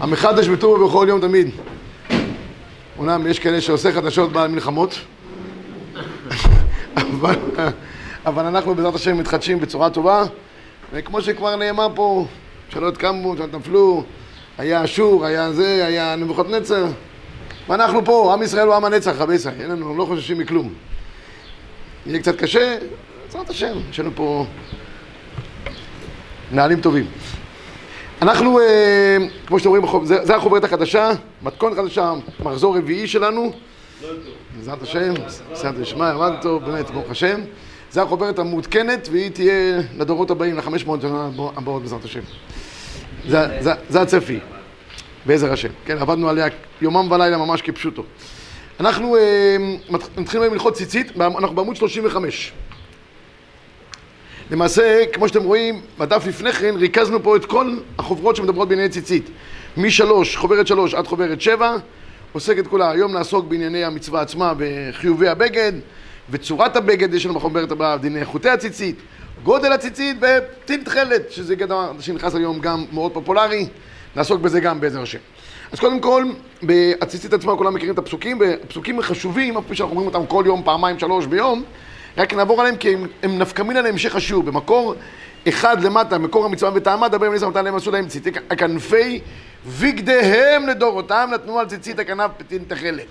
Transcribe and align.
המחדש 0.00 0.48
בטובו 0.48 0.88
בכל 0.88 1.06
יום 1.08 1.20
תמיד. 1.20 1.50
אומנם 2.98 3.26
יש 3.26 3.38
כאלה 3.38 3.60
שעושה 3.60 3.92
חדשות 3.92 4.32
במלחמות, 4.32 4.98
אבל, 6.96 7.34
אבל 8.26 8.44
אנחנו 8.46 8.74
בעזרת 8.74 8.94
השם 8.94 9.18
מתחדשים 9.18 9.60
בצורה 9.60 9.90
טובה, 9.90 10.24
וכמו 10.92 11.22
שכבר 11.22 11.56
נאמר 11.56 11.88
פה, 11.94 12.26
שלא 12.68 12.90
קמו, 12.90 13.36
שלא 13.36 13.46
נפלו, 13.58 14.04
היה 14.58 14.84
אשור, 14.84 15.26
היה 15.26 15.52
זה, 15.52 15.86
היה 15.86 16.16
נבוכדנצר, 16.16 16.86
ואנחנו 17.68 18.04
פה, 18.04 18.32
עם 18.34 18.42
ישראל 18.42 18.66
הוא 18.66 18.74
עם 18.74 18.84
הנצח, 18.84 19.14
רבי 19.18 19.34
ישראל, 19.34 19.54
אין 19.60 19.70
לנו, 19.70 19.96
לא 19.96 20.04
חוששים 20.04 20.38
מכלום. 20.38 20.74
יהיה 22.06 22.18
קצת 22.18 22.36
קשה, 22.36 22.76
בעזרת 23.24 23.50
השם, 23.50 23.76
יש 23.90 24.00
לנו 24.00 24.10
פה 24.14 24.46
מנהלים 26.52 26.80
טובים. 26.80 27.06
אנחנו, 28.22 28.60
אה, 28.60 29.16
כמו 29.46 29.58
שאתם 29.58 29.68
רואים, 29.68 29.84
זה, 30.04 30.36
החוברת 30.36 30.64
החדשה, 30.64 31.10
מתכונת 31.42 31.76
חדשה, 31.76 32.12
מחזור 32.40 32.76
רביעי 32.76 33.06
שלנו. 33.06 33.52
בעזרת 34.56 34.82
השם, 34.82 35.14
סייעתא 35.54 35.80
דשמיא, 35.80 36.06
עמד 36.06 36.32
טוב, 36.42 36.64
באמת, 36.64 36.90
ברוך 36.90 37.10
השם. 37.10 37.40
זה 37.90 38.02
החוברת 38.02 38.38
המעודכנת, 38.38 39.08
והיא 39.12 39.30
תהיה 39.30 39.80
לדורות 39.98 40.30
הבאים, 40.30 40.56
לחמש 40.56 40.86
מאות 40.86 41.00
שנה 41.00 41.28
הבאות, 41.56 41.82
בעזרת 41.82 42.04
השם. 42.04 42.20
זה 43.88 44.00
הצפי, 44.00 44.38
בעזר 45.26 45.52
השם. 45.52 45.68
כן, 45.84 45.98
עבדנו 45.98 46.28
עליה 46.28 46.46
יומם 46.80 47.12
ולילה 47.12 47.36
ממש 47.36 47.62
כפשוטו. 47.62 48.02
אנחנו 48.80 49.16
אה, 49.16 49.56
מתחילים 50.16 50.42
היום 50.42 50.54
ללחוץ 50.54 50.76
ציצית, 50.76 51.12
אנחנו 51.16 51.56
בעמוד 51.56 51.76
35. 51.76 52.52
למעשה, 54.50 55.02
כמו 55.12 55.28
שאתם 55.28 55.42
רואים, 55.42 55.80
בדף 55.98 56.26
לפני 56.26 56.52
כן 56.52 56.74
ריכזנו 56.76 57.22
פה 57.22 57.36
את 57.36 57.44
כל 57.44 57.76
החוברות 57.98 58.36
שמדברות 58.36 58.68
בענייני 58.68 58.90
ציצית. 58.90 59.30
משלוש, 59.76 60.36
חוברת 60.36 60.66
שלוש 60.66 60.94
עד 60.94 61.06
חוברת 61.06 61.40
שבע, 61.40 61.76
עוסקת 62.32 62.66
כולה. 62.66 62.90
היום 62.90 63.12
נעסוק 63.12 63.46
בענייני 63.46 63.84
המצווה 63.84 64.20
עצמה 64.20 64.52
וחיובי 64.58 65.28
הבגד, 65.28 65.72
וצורת 66.30 66.76
הבגד, 66.76 67.14
יש 67.14 67.26
לנו 67.26 67.34
בחוברת 67.34 67.70
הבאה 67.70 67.96
דיני 67.96 68.24
חוטי 68.24 68.48
הציצית, 68.48 68.96
גודל 69.42 69.72
הציצית 69.72 70.16
וטיל 70.20 70.84
תכלת, 70.84 71.30
שזה 71.30 71.54
דבר 71.54 71.92
שנכנס 72.00 72.34
היום 72.34 72.60
גם 72.60 72.84
מאוד 72.92 73.12
פופולרי, 73.12 73.66
נעסוק 74.16 74.40
בזה 74.40 74.60
גם 74.60 74.80
בעזר 74.80 75.02
השם. 75.02 75.18
אז 75.72 75.80
קודם 75.80 76.00
כל, 76.00 76.24
בהציצית 76.62 77.32
עצמה 77.32 77.56
כולם 77.56 77.74
מכירים 77.74 77.94
את 77.94 77.98
הפסוקים, 77.98 78.40
והפסוקים 78.40 79.02
חשובים, 79.02 79.56
אף 79.56 79.64
פי 79.68 79.74
שאנחנו 79.74 79.96
אומרים 79.96 80.14
אותם 80.14 80.26
כל 80.26 80.44
יום, 80.46 80.62
פעמיים, 80.64 80.98
שלוש 80.98 81.26
ביום, 81.26 81.64
רק 82.18 82.34
נעבור 82.34 82.60
עליהם 82.60 82.76
כי 82.76 82.94
הם, 82.94 83.06
הם 83.22 83.38
נפקמינה 83.38 83.80
להמשך 83.80 84.16
השיעור. 84.16 84.42
במקור 84.42 84.94
אחד 85.48 85.82
למטה, 85.84 86.18
מקור 86.18 86.44
המצווה 86.44 86.70
וטעמה, 86.74 87.08
דבר 87.08 87.26
עם 87.26 87.32
ניסה 87.32 87.46
ונתן 87.46 87.64
להם 87.64 87.74
עשו 87.76 87.90
להם 87.90 88.08
ציצית 88.08 88.36
הכנפי 88.50 89.20
בגדיהם 89.80 90.66
לדורותם 90.66 91.30
נתנו 91.34 91.58
על 91.58 91.66
ציצית 91.66 91.98
הכנף 91.98 92.30
פתין 92.36 92.64
תכלת. 92.68 93.06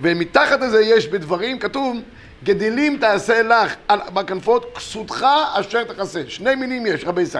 ומתחת 0.00 0.60
לזה 0.60 0.80
יש 0.80 1.08
בדברים, 1.08 1.58
כתוב, 1.58 1.96
גדילים 2.44 2.96
תעשה 2.96 3.42
לך 3.42 3.74
על, 3.88 4.00
בכנפות, 4.14 4.72
כסותך 4.76 5.26
אשר 5.54 5.84
תכסה. 5.84 6.22
שני 6.28 6.54
מינים 6.54 6.86
יש, 6.86 7.04
רבי 7.04 7.26
סי. 7.26 7.38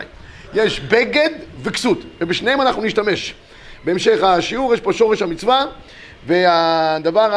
יש 0.54 0.80
בגד 0.80 1.30
וכסות, 1.62 1.98
ובשניהם 2.20 2.60
אנחנו 2.60 2.82
נשתמש. 2.82 3.34
בהמשך 3.84 4.22
השיעור 4.22 4.74
יש 4.74 4.80
פה 4.80 4.92
שורש 4.92 5.22
המצווה, 5.22 5.64
והדבר 6.26 7.30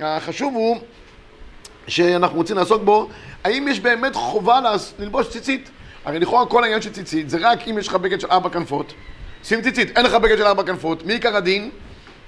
החשוב 0.00 0.54
הוא 0.54 0.80
שאנחנו 1.90 2.36
רוצים 2.36 2.56
לעסוק 2.56 2.82
בו, 2.82 3.08
האם 3.44 3.68
יש 3.68 3.80
באמת 3.80 4.14
חובה 4.14 4.60
ללבוש 4.98 5.28
ציצית? 5.28 5.70
הרי 6.04 6.18
לכאורה 6.18 6.46
כל 6.46 6.62
העניין 6.62 6.82
של 6.82 6.92
ציצית 6.92 7.30
זה 7.30 7.38
רק 7.40 7.68
אם 7.68 7.78
יש 7.78 7.88
לך 7.88 7.94
בגד 7.94 8.20
של 8.20 8.26
ארבע 8.30 8.48
כנפות, 8.48 8.92
שים 9.44 9.62
ציצית, 9.62 9.98
אין 9.98 10.06
לך 10.06 10.14
בגד 10.14 10.36
של 10.38 10.46
ארבע 10.46 10.62
כנפות, 10.62 11.06
מי 11.06 11.12
עיקר 11.12 11.36
הדין? 11.36 11.70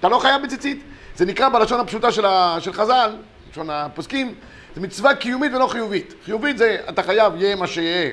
אתה 0.00 0.08
לא 0.08 0.18
חייב 0.18 0.42
בציצית. 0.42 0.82
זה 1.16 1.26
נקרא 1.26 1.48
בלשון 1.48 1.80
הפשוטה 1.80 2.12
של, 2.12 2.26
ה... 2.26 2.56
של 2.60 2.72
חז"ל, 2.72 3.16
לשון 3.50 3.70
הפוסקים, 3.70 4.34
זה 4.74 4.80
מצווה 4.80 5.14
קיומית 5.14 5.52
ולא 5.54 5.66
חיובית. 5.66 6.14
חיובית 6.24 6.58
זה 6.58 6.76
אתה 6.88 7.02
חייב, 7.02 7.32
יהיה 7.36 7.56
מה 7.56 7.66
שיהיה, 7.66 8.10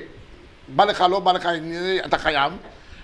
בא 0.68 0.84
לך, 0.84 1.04
לא 1.10 1.20
בא 1.20 1.32
לך, 1.32 1.48
אתה 2.04 2.18
חייב. 2.18 2.52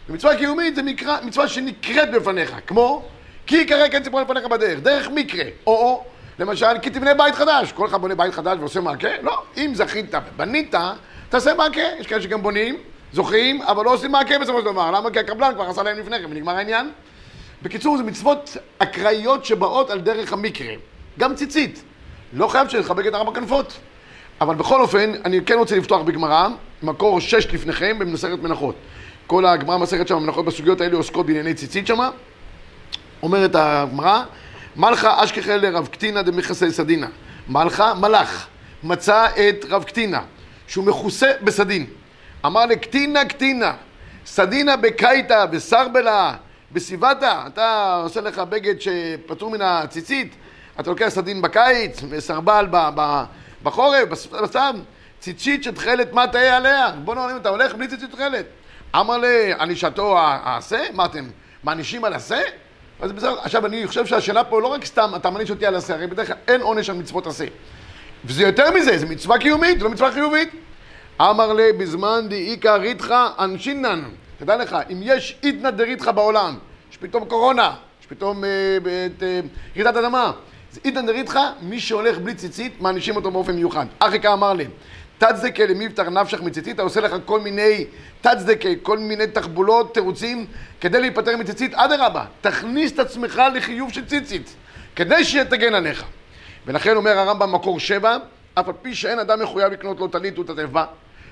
ומצווה 0.09 0.37
קיומית 0.37 0.75
זה 0.75 0.83
מקרא, 0.83 1.17
מצווה 1.23 1.49
שנקראת 1.49 2.11
בפניך, 2.11 2.55
כמו 2.67 3.03
כי 3.47 3.57
יקרא 3.57 3.89
כן 3.89 4.03
ציפור 4.03 4.21
לפניך 4.21 4.45
בדרך, 4.45 4.81
דרך 4.81 5.09
מקרה, 5.09 5.45
או 5.67 5.73
או 5.73 6.05
למשל, 6.39 6.79
כי 6.83 6.91
תבנה 6.91 7.15
בית 7.15 7.35
חדש. 7.35 7.73
כל 7.73 7.87
אחד 7.87 8.01
בונה 8.01 8.15
בית 8.15 8.35
חדש 8.35 8.59
ועושה 8.61 8.81
מעקה? 8.81 9.09
לא. 9.23 9.43
אם 9.57 9.71
זכית 9.75 10.15
ובנית, 10.35 10.75
תעשה 11.29 11.55
מעקה. 11.55 11.81
יש 11.99 12.07
כאלה 12.07 12.23
שגם 12.23 12.43
בונים, 12.43 12.77
זוכים, 13.13 13.63
אבל 13.63 13.85
לא 13.85 13.95
עושים 13.95 14.13
מעקה 14.13 14.39
בסופו 14.39 14.59
של 14.59 14.65
דבר. 14.65 14.91
למה? 14.91 15.11
כי 15.11 15.19
הקבלן 15.19 15.55
כבר 15.55 15.65
עשה 15.65 15.83
להם 15.83 15.99
לפני 15.99 16.19
כן 16.19 16.25
ונגמר 16.31 16.57
העניין. 16.57 16.91
בקיצור, 17.63 17.97
זה 17.97 18.03
מצוות 18.03 18.57
אקראיות 18.79 19.45
שבאות 19.45 19.91
על 19.91 20.01
דרך 20.01 20.33
המקרה. 20.33 20.75
גם 21.19 21.35
ציצית. 21.35 21.83
לא 22.33 22.49
חייב 22.49 22.69
שתחבק 22.69 23.07
את 23.07 23.15
ארבע 23.15 23.35
כנפות. 23.35 23.79
אבל 24.41 24.55
בכל 24.55 24.81
אופן, 24.81 25.13
אני 25.25 25.41
כן 25.45 25.55
רוצה 25.55 25.77
לפתוח 25.77 26.03
בגמרא, 26.03 26.49
מקור 26.83 27.21
שש 27.21 27.55
לפניכם 27.55 27.99
במסכת 27.99 28.39
מנחות. 28.43 28.75
כל 29.27 29.47
הגמרא 29.47 29.79
מסכת 29.79 30.09
שם, 30.09 30.17
המנחות 30.17 30.45
בסוגיות 30.45 30.81
האלה 30.81 30.97
עוסקות 30.97 31.27
בענייני 31.27 31.55
ציצית 31.55 31.87
שמה. 31.87 32.11
אומרת 33.23 33.51
הגמרא, 33.55 34.23
מלכה 34.77 35.25
אשכחל 35.25 35.57
לרב 35.57 35.87
קטינה 35.87 36.23
דמכסי 36.23 36.73
סדינה. 36.73 37.07
מלכה, 37.49 37.95
מלאך, 37.95 38.47
מצא 38.83 39.27
את 39.27 39.65
רב 39.69 39.85
קטינה, 39.85 40.23
שהוא 40.67 40.85
מכוסה 40.85 41.33
בסדין. 41.43 41.87
אמר 42.47 42.67
לקטינה 42.67 43.25
קטינה, 43.25 43.75
סדינה 44.27 44.77
בקייטה, 44.77 45.47
בסרבלה, 45.47 46.35
בסיבתה, 46.73 47.45
אתה 47.47 48.01
עושה 48.03 48.21
לך 48.21 48.39
בגד 48.39 48.75
שפטור 48.81 49.51
מן 49.51 49.63
הציצית, 49.63 50.35
אתה 50.81 50.91
לוקח 50.91 51.09
סדין 51.09 51.43
בקיץ, 51.43 52.01
וסרבל 52.09 52.67
בחורף, 53.63 54.09
בסתם, 54.43 54.77
ציצית 55.21 55.65
שתכלת, 55.65 56.13
מה 56.13 56.27
תהיה 56.27 56.57
עליה? 56.57 56.91
בוא 57.05 57.15
נראה, 57.15 57.37
אתה 57.37 57.49
הולך 57.49 57.75
בלי 57.75 57.89
ציצית 57.89 58.11
תכלת. 58.11 58.47
אמר 58.97 59.17
לענישתו 59.17 60.19
העשה? 60.19 60.85
מה 60.93 61.05
אתם 61.05 61.25
מענישים 61.65 62.05
על 62.05 62.13
עשה? 62.13 62.41
אז 63.01 63.13
בסדר, 63.13 63.37
עכשיו 63.41 63.67
אני 63.67 63.87
חושב 63.87 64.07
שהשאלה 64.07 64.45
פה 64.45 64.61
לא 64.61 64.67
רק 64.67 64.85
סתם, 64.85 65.13
אתה 65.17 65.31
מעניש 65.31 65.51
אותי 65.51 65.67
על 65.67 65.75
עשה, 65.75 65.95
הרי 65.95 66.07
בדרך 66.07 66.27
כלל 66.27 66.37
אין 66.49 66.61
עונש 66.61 66.91
על 66.91 66.97
מצוות 66.97 67.27
עשה. 67.27 67.45
וזה 68.25 68.43
יותר 68.43 68.71
מזה, 68.71 68.99
זה 68.99 69.07
מצווה 69.07 69.39
קיומית, 69.39 69.83
לא 69.83 69.91
מצווה 69.91 70.13
חיובית. 70.13 70.49
אמר 71.21 71.53
לי 71.53 71.73
בזמן 71.73 72.27
דאיכא 72.29 72.69
ריתחא 72.69 73.29
אנשינן. 73.39 74.03
תדע 74.39 74.57
לך, 74.57 74.77
אם 74.93 75.01
יש 75.03 75.39
איתנא 75.43 75.71
דריתחא 75.71 76.13
בעולם, 76.13 76.59
יש 76.91 76.97
פתאום 76.97 77.25
קורונה, 77.25 77.75
יש 78.01 78.07
פתאום 78.07 78.45
אה, 78.45 78.49
אה, 79.23 79.41
רעידת 79.77 79.97
אדמה, 79.97 80.33
זה 80.73 80.81
איתנא 80.85 81.03
דריתחא, 81.03 81.51
מי 81.63 81.81
שהולך 81.81 82.19
בלי 82.19 82.35
ציצית, 82.35 82.81
מענישים 82.81 83.17
אותו 83.17 83.31
באופן 83.31 83.55
מיוחד. 83.55 83.87
אחיקה 83.99 84.33
אמר 84.33 84.53
לי, 84.53 84.67
תצדקה 85.19 85.67
למבטח 85.67 86.07
נפשך 86.09 86.43
מציצית, 86.43 86.75
אתה 86.75 86.83
עושה 86.83 87.01
לך 87.01 87.15
כל 87.25 87.41
מיני 87.41 87.85
תצדקה, 88.21 88.69
כל 88.83 88.99
מיני 88.99 89.27
תחבולות, 89.27 89.95
תירוצים, 89.95 90.47
כדי 90.81 91.01
להיפטר 91.01 91.37
מציצית, 91.37 91.75
אדרבה, 91.75 92.25
תכניס 92.41 92.93
את 92.93 92.99
עצמך 92.99 93.43
לחיוב 93.55 93.93
של 93.93 94.07
ציצית, 94.07 94.55
כדי 94.97 95.25
שתגן 95.25 95.75
עליך. 95.75 96.05
ולכן 96.67 96.97
אומר 96.97 97.19
הרמב"ם 97.19 97.53
מקור 97.53 97.81
שבע, 97.81 98.17
אף 98.55 98.69
על 98.69 98.75
פי 98.83 98.95
שאין 98.95 99.19
אדם 99.19 99.43
מחויב 99.43 99.73
לקנות 99.73 100.01
לו 100.01 100.09
טלית 100.09 100.39
ותטף 100.39 100.67
בה, 100.73 100.85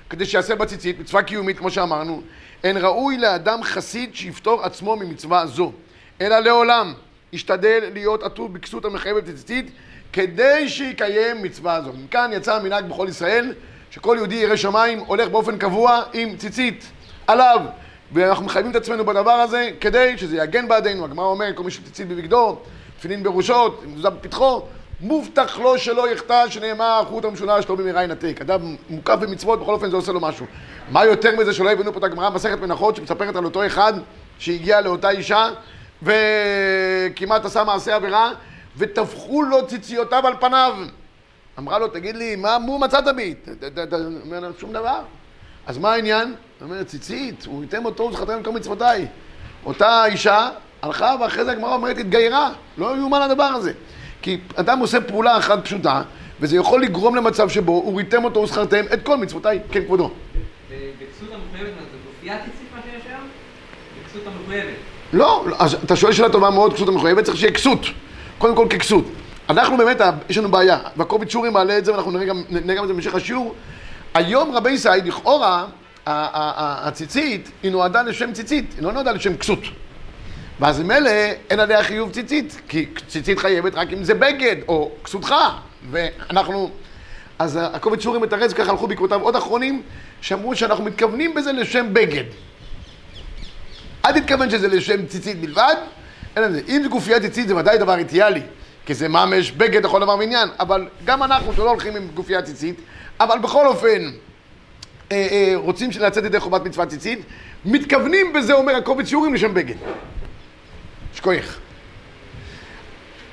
כדי 0.09 0.25
שיעשה 0.25 0.55
בציצית, 0.55 0.99
מצווה 0.99 1.23
קיומית 1.23 1.57
כמו 1.57 1.71
שאמרנו, 1.71 2.21
אין 2.63 2.77
ראוי 2.77 3.17
לאדם 3.17 3.63
חסיד 3.63 4.15
שיפטור 4.15 4.63
עצמו 4.63 4.95
ממצווה 4.95 5.45
זו, 5.45 5.71
אלא 6.21 6.39
לעולם 6.39 6.93
ישתדל 7.33 7.89
להיות 7.93 8.23
עטור 8.23 8.49
בכסות 8.49 8.85
המחייבת 8.85 9.23
בציצית, 9.23 9.71
כדי 10.13 10.69
שיקיים 10.69 11.43
מצווה 11.43 11.81
זו. 11.81 11.93
מכאן 11.93 12.31
יצא 12.33 12.55
המנהג 12.55 12.85
בכל 12.85 13.07
ישראל, 13.09 13.53
שכל 13.95 14.15
יהודי 14.17 14.35
ירא 14.35 14.55
שמיים 14.55 14.99
הולך 14.99 15.29
באופן 15.29 15.57
קבוע 15.57 16.01
עם 16.13 16.37
ציצית 16.37 16.91
עליו. 17.27 17.59
ואנחנו 18.11 18.45
מחייבים 18.45 18.71
את 18.71 18.75
עצמנו 18.75 19.05
בדבר 19.05 19.31
הזה 19.31 19.69
כדי 19.81 20.17
שזה 20.17 20.37
יגן 20.37 20.67
בעדינו. 20.67 21.05
הגמרא 21.05 21.25
אומרת, 21.25 21.55
כל 21.55 21.63
מי 21.63 21.71
שציצית 21.71 22.07
בבגדו, 22.07 22.57
תפילין 22.97 23.23
בראשו, 23.23 23.73
מזוזה 23.87 24.09
בפתחו, 24.09 24.61
מובטח 25.01 25.59
לו 25.59 25.77
שלא 25.77 26.11
יחטא, 26.11 26.49
שנאמר, 26.49 27.03
חוט 27.07 27.25
המשולש 27.25 27.69
לא 27.69 27.75
במהרה 27.75 28.03
ינתק. 28.03 28.37
אדם 28.41 28.75
מוקף 28.89 29.15
במצוות, 29.15 29.59
בכל 29.59 29.73
אופן 29.73 29.89
זה 29.89 29.95
עושה 29.95 30.11
לו 30.11 30.19
משהו. 30.19 30.45
מה 30.91 31.05
יותר 31.05 31.35
מזה 31.37 31.53
שלא 31.53 31.71
הבאנו 31.71 31.93
פה 31.93 31.99
את 31.99 32.03
הגמרא 32.03 32.29
מסכת 32.29 32.59
מנחות 32.59 32.95
שמספרת 32.95 33.35
על 33.35 33.45
אותו 33.45 33.65
אחד 33.65 33.93
שהגיע 34.39 34.81
לאותה 34.81 35.09
אישה 35.09 35.49
וכמעט 36.03 37.45
עשה 37.45 37.63
מעשה 37.63 37.95
עבירה 37.95 38.31
וטבחו 38.77 39.43
לו 39.43 39.67
ציציותיו 39.67 40.27
על 40.27 40.33
פניו. 40.39 40.75
אמרה 41.59 41.79
לו, 41.79 41.87
תגיד 41.87 42.15
לי, 42.15 42.35
מה 42.35 42.59
מו 42.59 42.79
מצאת 42.79 43.15
בי? 43.15 43.33
אומר 44.25 44.39
לה, 44.39 44.47
שום 44.59 44.73
דבר. 44.73 44.99
אז 45.67 45.77
מה 45.77 45.93
העניין? 45.93 46.27
הוא 46.59 46.69
אומר, 46.69 46.83
ציצית, 46.83 47.45
הוא 47.45 47.63
ייתן 47.63 47.85
אותו, 47.85 48.03
הוא 48.03 48.13
זכרתם 48.13 48.43
כל 48.43 48.51
מצוותיי. 48.51 49.07
אותה 49.65 50.05
אישה 50.05 50.49
הלכה, 50.81 51.15
ואחרי 51.21 51.45
זה 51.45 51.51
הגמרא 51.51 51.73
אומרת, 51.73 51.97
התגיירה. 51.97 52.49
לא 52.77 52.97
יאומן 52.97 53.21
הדבר 53.21 53.43
הזה. 53.43 53.73
כי 54.21 54.39
אדם 54.55 54.79
עושה 54.79 55.01
פעולה 55.01 55.37
אחת 55.37 55.63
פשוטה, 55.63 56.01
וזה 56.39 56.57
יכול 56.57 56.83
לגרום 56.83 57.15
למצב 57.15 57.49
שבו 57.49 57.71
הוא 57.71 57.97
ריתם 57.97 58.23
אותו 58.23 58.39
וזכרתם 58.39 58.85
את 58.93 59.03
כל 59.03 59.17
מצוותיי. 59.17 59.59
כן, 59.71 59.85
כבודו. 59.85 60.11
בכסות 60.69 61.29
המחויבת, 61.33 61.73
זה 61.77 61.97
כנופיית 62.03 62.41
ציצית 62.43 62.67
מה 62.75 62.81
שיש 62.85 63.03
היום? 63.09 63.27
בכסות 64.03 64.21
המחויבת. 64.27 64.75
לא, 65.13 65.43
לא, 65.47 65.55
אז 65.59 65.73
אתה 65.73 65.95
שואל 65.95 66.11
שאלה 66.13 66.29
טובה 66.29 66.49
מאוד, 66.49 66.73
כסות 66.73 66.87
המחויבת, 66.87 67.23
צריך 67.23 67.37
שיהיה 67.37 67.53
כסות. 67.53 67.79
קודם 68.37 68.55
כל 68.55 68.67
ככסות. 68.69 69.05
אנחנו 69.49 69.77
באמת, 69.77 70.01
יש 70.29 70.37
לנו 70.37 70.51
בעיה, 70.51 70.79
והקוביץ 70.97 71.29
שורי 71.29 71.49
מעלה 71.49 71.77
את 71.77 71.85
זה, 71.85 71.91
ואנחנו 71.91 72.11
נראה 72.11 72.25
גם, 72.25 72.43
נראה 72.49 72.75
גם 72.75 72.83
את 72.83 72.87
זה 72.87 72.93
במשך 72.93 73.15
השיעור. 73.15 73.55
היום 74.13 74.55
רבי 74.55 74.71
ישראל, 74.71 75.01
לכאורה, 75.05 75.65
הציצית, 76.05 77.51
היא 77.63 77.71
נועדה 77.71 78.01
לשם 78.01 78.33
ציצית, 78.33 78.73
היא 78.77 78.83
לא 78.83 78.91
נועדה 78.91 79.11
לשם 79.11 79.37
כסות. 79.37 79.59
ואז 80.59 80.79
ממילא 80.79 81.09
אין 81.49 81.59
עליה 81.59 81.83
חיוב 81.83 82.11
ציצית, 82.11 82.61
כי 82.67 82.85
ציצית 83.07 83.39
חייבת 83.39 83.75
רק 83.75 83.93
אם 83.93 84.03
זה 84.03 84.13
בגד, 84.13 84.55
או 84.67 84.91
כסותך, 85.03 85.35
ואנחנו... 85.91 86.69
אז 87.39 87.59
הקובץ 87.61 88.01
שורי 88.01 88.19
מתרץ, 88.19 88.53
ככה 88.53 88.71
הלכו 88.71 88.87
בעקבותיו 88.87 89.21
עוד 89.21 89.35
אחרונים, 89.35 89.81
שאמרו 90.21 90.55
שאנחנו 90.55 90.83
מתכוונים 90.83 91.33
בזה 91.33 91.51
לשם 91.51 91.93
בגד. 91.93 92.23
אל 94.05 94.19
תתכוון 94.19 94.49
שזה 94.49 94.67
לשם 94.67 95.05
ציצית 95.05 95.41
בלבד, 95.41 95.75
אלא. 96.37 96.47
אם 96.67 96.79
זה 96.83 96.89
גופייה 96.89 97.19
ציצית 97.19 97.47
זה 97.47 97.55
ודאי 97.55 97.77
דבר 97.77 97.97
אידיאלי, 97.97 98.41
כי 98.85 98.93
זה 98.93 99.07
ממש 99.07 99.51
בגד 99.51 99.85
לכל 99.85 100.01
דבר 100.01 100.17
ועניין, 100.17 100.49
אבל 100.59 100.87
גם 101.05 101.23
אנחנו 101.23 101.53
שלא 101.53 101.69
הולכים 101.69 101.95
עם 101.95 102.07
גופייה 102.13 102.41
ציצית, 102.41 102.75
אבל 103.19 103.39
בכל 103.39 103.67
אופן 103.67 104.11
אה, 105.11 105.27
אה, 105.31 105.53
רוצים 105.55 105.89
לצאת 105.99 106.23
ידי 106.23 106.39
חובת 106.39 106.65
מצוות 106.65 106.89
ציצית, 106.89 107.19
מתכוונים 107.65 108.33
בזה, 108.33 108.53
אומר 108.53 108.75
הקובץ 108.75 109.07
שיעורים 109.07 109.33
לשם 109.33 109.53
בגד. 109.53 109.75
שכוח. 111.13 111.59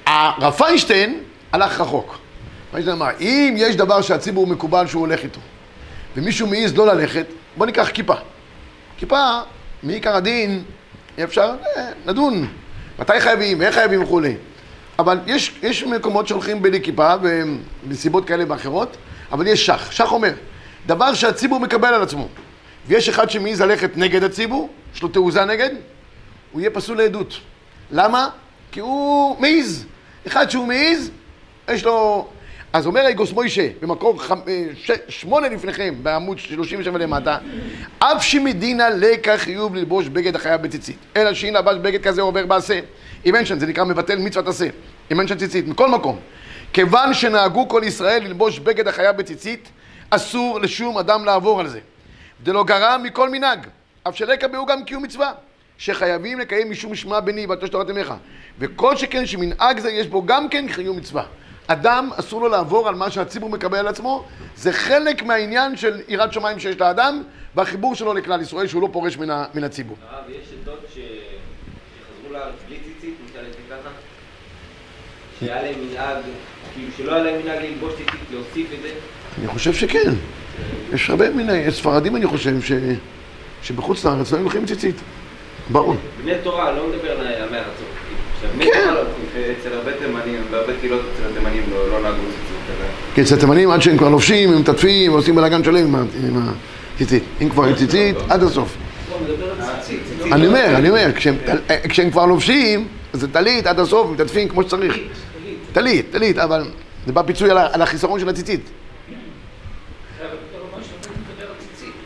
הרב 0.06 0.52
פיינשטיין 0.52 1.20
הלך 1.52 1.80
רחוק. 1.80 2.18
פיינשטיין 2.70 2.96
אמר, 2.96 3.10
אם 3.20 3.54
יש 3.56 3.76
דבר 3.76 4.02
שהציבור 4.02 4.46
מקובל 4.46 4.86
שהוא 4.86 5.00
הולך 5.00 5.24
איתו, 5.24 5.40
ומישהו 6.16 6.46
מעז 6.46 6.76
לא 6.76 6.86
ללכת, 6.86 7.26
בוא 7.56 7.66
ניקח 7.66 7.90
כיפה. 7.94 8.14
כיפה, 8.96 9.40
מעיקר 9.82 10.16
הדין, 10.16 10.62
אפשר 11.24 11.54
אה, 11.76 11.90
לדון. 12.06 12.48
מתי 12.98 13.20
חייבים, 13.20 13.62
איך 13.62 13.74
חייבים 13.74 14.02
וכולי. 14.02 14.36
אבל 15.02 15.18
יש, 15.26 15.52
יש 15.62 15.84
מקומות 15.84 16.28
שהולכים 16.28 16.62
בלי 16.62 16.80
כיפה, 16.80 17.14
ומסיבות 17.22 18.28
כאלה 18.28 18.44
ואחרות, 18.48 18.96
אבל 19.32 19.46
יש 19.46 19.66
שח. 19.66 19.90
שח 19.90 20.12
אומר, 20.12 20.32
דבר 20.86 21.14
שהציבור 21.14 21.60
מקבל 21.60 21.94
על 21.94 22.02
עצמו, 22.02 22.28
ויש 22.86 23.08
אחד 23.08 23.30
שמעז 23.30 23.60
ללכת 23.60 23.96
נגד 23.96 24.22
הציבור, 24.22 24.68
יש 24.94 25.02
לו 25.02 25.08
תעוזה 25.08 25.44
נגד, 25.44 25.70
הוא 26.52 26.60
יהיה 26.60 26.70
פסול 26.70 26.96
לעדות. 26.98 27.34
למה? 27.90 28.28
כי 28.72 28.80
הוא 28.80 29.36
מעז. 29.40 29.84
אחד 30.26 30.50
שהוא 30.50 30.66
מעז, 30.66 31.10
יש 31.70 31.84
לו... 31.84 32.28
אז 32.72 32.86
אומר 32.86 33.06
איגוס 33.06 33.32
מוישה, 33.32 33.68
במקור 33.80 34.22
ח... 34.22 34.32
אה, 34.32 34.66
ש... 34.74 34.90
שמונה 35.08 35.48
לפניכם, 35.48 35.94
בעמוד 36.02 36.38
37 36.38 36.98
למטה, 36.98 37.38
אף 37.98 38.24
שמדינה 38.24 38.90
לקח 38.90 39.36
חיוב 39.36 39.74
ללבוש 39.74 40.08
בגד 40.08 40.36
החייב 40.36 40.62
בציצית, 40.62 40.96
אלא 41.16 41.34
שאם 41.34 41.54
לבש 41.54 41.76
בגד 41.76 42.02
כזה 42.02 42.22
עובר 42.22 42.46
בעשה. 42.46 42.80
אם 43.26 43.34
אין 43.34 43.44
שם, 43.44 43.58
זה 43.58 43.66
נקרא 43.66 43.84
מבטל 43.84 44.18
מצוות 44.18 44.48
עשה. 44.48 44.66
אם 45.12 45.20
אין 45.20 45.28
שם 45.28 45.38
ציצית, 45.38 45.68
מכל 45.68 45.88
מקום. 45.88 46.18
כיוון 46.72 47.14
שנהגו 47.14 47.68
כל 47.68 47.82
ישראל 47.84 48.22
ללבוש 48.22 48.58
בגד 48.58 48.88
החייב 48.88 49.16
בציצית, 49.16 49.68
אסור 50.10 50.60
לשום 50.60 50.98
אדם 50.98 51.24
לעבור 51.24 51.60
על 51.60 51.68
זה. 51.68 51.80
דלא 52.42 52.64
גרם 52.64 53.02
מכל 53.02 53.30
מנהג, 53.30 53.66
אף 54.08 54.16
שלא 54.16 54.32
יקבעו 54.32 54.66
גם 54.66 54.84
קיום 54.84 55.02
מצווה. 55.02 55.32
שחייבים 55.78 56.38
לקיים 56.40 56.70
משום 56.70 56.92
משמע 56.92 57.20
בני 57.20 57.46
ועל 57.46 57.68
תורת 57.68 57.90
אמך. 57.90 58.14
וכל 58.58 58.96
שכן 58.96 59.26
שמנהג 59.26 59.78
זה 59.78 59.90
יש 59.90 60.06
בו 60.06 60.26
גם 60.26 60.48
כן 60.48 60.68
חיום 60.68 60.96
מצווה. 60.96 61.24
אדם, 61.66 62.10
אסור 62.16 62.40
לו 62.40 62.48
לעבור 62.48 62.88
על 62.88 62.94
מה 62.94 63.10
שהציבור 63.10 63.50
מקבל 63.50 63.78
על 63.78 63.88
עצמו, 63.88 64.24
זה 64.56 64.72
חלק 64.72 65.22
מהעניין 65.22 65.76
של 65.76 66.00
יראת 66.08 66.32
שמיים 66.32 66.58
שיש 66.58 66.76
לאדם, 66.80 67.22
והחיבור 67.54 67.94
שלו 67.94 68.14
לכלל 68.14 68.40
ישראל, 68.40 68.66
שהוא 68.66 68.82
לא 68.82 68.88
פורש 68.92 69.16
מן 69.54 69.64
הציבור. 69.64 69.96
הרב, 70.10 70.24
יש 70.30 70.48
עדות 70.62 70.80
שחזרו 70.88 72.32
לארץ 72.32 72.54
בלי 72.66 72.78
ציצית, 72.78 73.14
נקרא 73.28 73.42
לזה 73.42 73.58
ככה? 73.70 73.90
שהיה 75.46 75.62
להם 75.62 75.74
מנהג, 75.90 76.16
כאילו 76.74 76.88
שלא 76.96 77.14
היה 77.14 77.24
להם 77.24 77.34
מנהג 77.44 77.58
ללבוש 77.62 77.92
ציצית, 77.92 78.20
להוסיף 78.32 78.66
את 78.78 78.82
זה? 78.82 78.88
אני 79.38 79.48
חושב 79.48 79.72
שכן. 79.72 80.12
יש 80.92 81.10
הרבה 81.10 81.30
מיני, 81.30 81.70
ספרדים 81.70 82.16
אני 82.16 82.26
חושב, 82.26 82.62
ש... 82.62 82.72
שבחוץ 83.62 84.04
לארץ 84.04 84.32
לא 84.32 84.38
הולכים 84.38 84.66
ציצית. 84.66 84.96
ברור. 85.70 85.96
בני 86.22 86.32
תורה, 86.42 86.72
לא 86.72 86.86
מדבר 86.88 87.10
על 87.10 87.48
מארצות. 87.50 87.86
כן. 88.60 88.94
אצל 89.60 89.72
הרבה 89.72 89.92
תימנים, 89.92 90.42
בהרבה 90.50 90.72
קהילות 90.80 91.00
אצל 91.14 91.30
התימנים 91.30 91.62
לא, 91.70 91.88
לא 91.88 92.02
נהגו 92.02 92.16
ציצית. 92.16 92.76
כן, 93.14 93.22
אצל 93.22 93.34
התימנים 93.34 93.70
עד 93.70 93.82
שהם 93.82 93.98
כבר 93.98 94.08
לובשים, 94.08 94.52
הם 94.52 94.60
מטטפים, 94.60 95.12
עושים 95.12 95.34
בלאגן 95.34 95.64
שלם 95.64 95.94
עם 95.96 96.48
הציצית. 96.94 97.22
אם 97.42 97.48
כבר 97.48 97.64
עם 97.64 97.74
ציצית, 97.74 98.16
עד 98.28 98.42
הסוף. 98.42 98.76
אני 100.32 100.46
אומר, 100.46 100.76
אני 100.76 100.90
אומר, 100.90 101.10
כשהם 101.88 102.10
כבר 102.10 102.26
לובשים, 102.26 102.88
זה 103.12 103.32
טלית 103.32 103.66
עד 103.66 103.80
הסוף, 103.80 104.10
מטטפים 104.10 104.48
כמו 104.48 104.62
שצריך. 104.62 104.96
טלית, 105.72 106.06
טלית, 106.10 106.38
אבל 106.38 106.64
זה 107.06 107.12
בא 107.12 107.22
פיצוי 107.22 107.50
על 107.50 107.82
החיסרון 107.82 108.20
של 108.20 108.28
הציצית. 108.28 108.70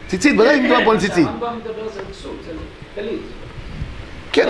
ציצית, 0.08 0.40
ודאי 0.40 0.60
מדובר 0.60 0.84
פה 0.84 0.92
על 0.92 0.98
ציצית. 0.98 1.26
הרמב"ם 1.26 1.58
מדבר 1.58 1.88
זה 1.94 2.00
כסות, 2.10 2.36
זה 2.46 2.52
טלית. 2.94 3.20
כן. 4.32 4.48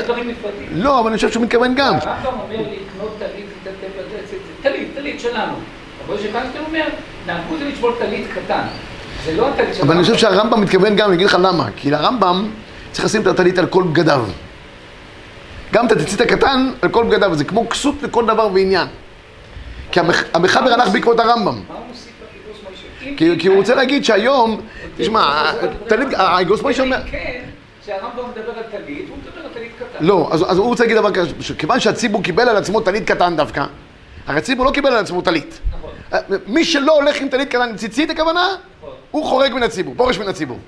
לא, 0.72 1.00
אבל 1.00 1.08
אני 1.08 1.16
חושב 1.16 1.30
שהוא 1.30 1.44
מתכוון 1.44 1.74
גם. 1.74 1.94
הרמב"ם 1.94 2.40
אומר 2.40 2.60
לקנות 2.60 3.16
טלית, 3.18 3.46
טלית, 4.62 4.88
טלית 4.94 5.20
שלנו. 5.20 5.54
אבל 6.06 6.18
שפנקטר 6.18 6.60
אומר, 6.66 6.86
נהגו 7.26 7.58
זה 7.58 7.64
לשבור 7.64 7.92
טלית 7.98 8.26
קטן. 8.34 8.62
זה 9.24 9.36
לא 9.36 9.48
הטלית 9.48 9.74
שלנו. 9.74 9.86
אבל 9.86 9.94
אני 9.94 10.02
חושב 10.02 10.16
שהרמב"ם 10.16 10.60
מתכוון 10.60 10.96
גם, 10.96 11.08
אני 11.08 11.16
אגיד 11.16 11.26
לך 11.26 11.36
למה. 11.40 11.68
כי 11.76 11.90
לרמב"ם 11.90 12.50
צריך 12.92 13.04
לשים 13.04 13.22
את 13.22 13.26
הטלית 13.26 13.58
על 13.58 13.66
כל 13.66 13.82
בגדיו. 13.82 14.24
גם 15.72 15.86
את 15.86 15.92
הציצית 15.92 16.20
הקטן 16.20 16.70
על 16.82 16.88
כל 16.88 17.04
בגדיו, 17.04 17.34
זה 17.34 17.44
כמו 17.44 17.68
כסות 17.68 17.94
לכל 18.02 18.26
דבר 18.26 18.48
ועניין. 18.54 18.88
כי 19.96 20.00
המחבר 20.34 20.70
הלך 20.70 20.88
בעקבות 20.88 21.20
הרמב"ם. 21.20 21.60
כי 23.16 23.48
הוא 23.48 23.56
רוצה 23.56 23.74
להגיד 23.74 24.04
שהיום, 24.04 24.60
תשמע, 24.96 25.52
טלית, 25.88 26.08
הגיוס 26.16 26.62
מוישה 26.62 26.82
אומר... 26.82 26.96
כן, 27.10 27.42
שהרמב"ם 27.86 28.30
מדבר 28.30 28.50
על 28.50 28.62
טלית, 28.70 29.08
הוא 29.08 29.16
מדבר 29.18 29.40
על 29.46 29.52
טלית 29.54 29.72
קטן. 29.78 30.04
לא, 30.04 30.28
אז, 30.32 30.50
אז 30.50 30.58
הוא 30.58 30.66
רוצה 30.66 30.84
להגיד 30.84 30.96
דבר 30.96 31.12
כזה, 31.12 31.30
שכיוון 31.40 31.80
שהציבור 31.80 32.22
קיבל 32.22 32.48
על 32.48 32.56
עצמו 32.56 32.80
טלית 32.80 33.04
קטן 33.10 33.36
דווקא, 33.36 33.64
הרי 34.26 34.38
הציבור 34.38 34.66
לא 34.66 34.70
קיבל 34.70 34.92
על 34.92 34.98
עצמו 34.98 35.22
טלית. 35.22 35.60
נכון. 35.70 35.90
מי 36.46 36.64
שלא 36.64 36.94
הולך 36.94 37.20
עם 37.20 37.28
טלית 37.28 37.48
קטן 37.48 37.68
עם 37.68 37.76
ציצית 37.76 38.10
הכוונה, 38.10 38.48
הוא 39.10 39.24
חורג 39.24 39.54
מן 39.54 39.62
הציבור, 39.62 39.94
פורש 39.96 40.18
מן 40.18 40.28
הציבור. 40.28 40.58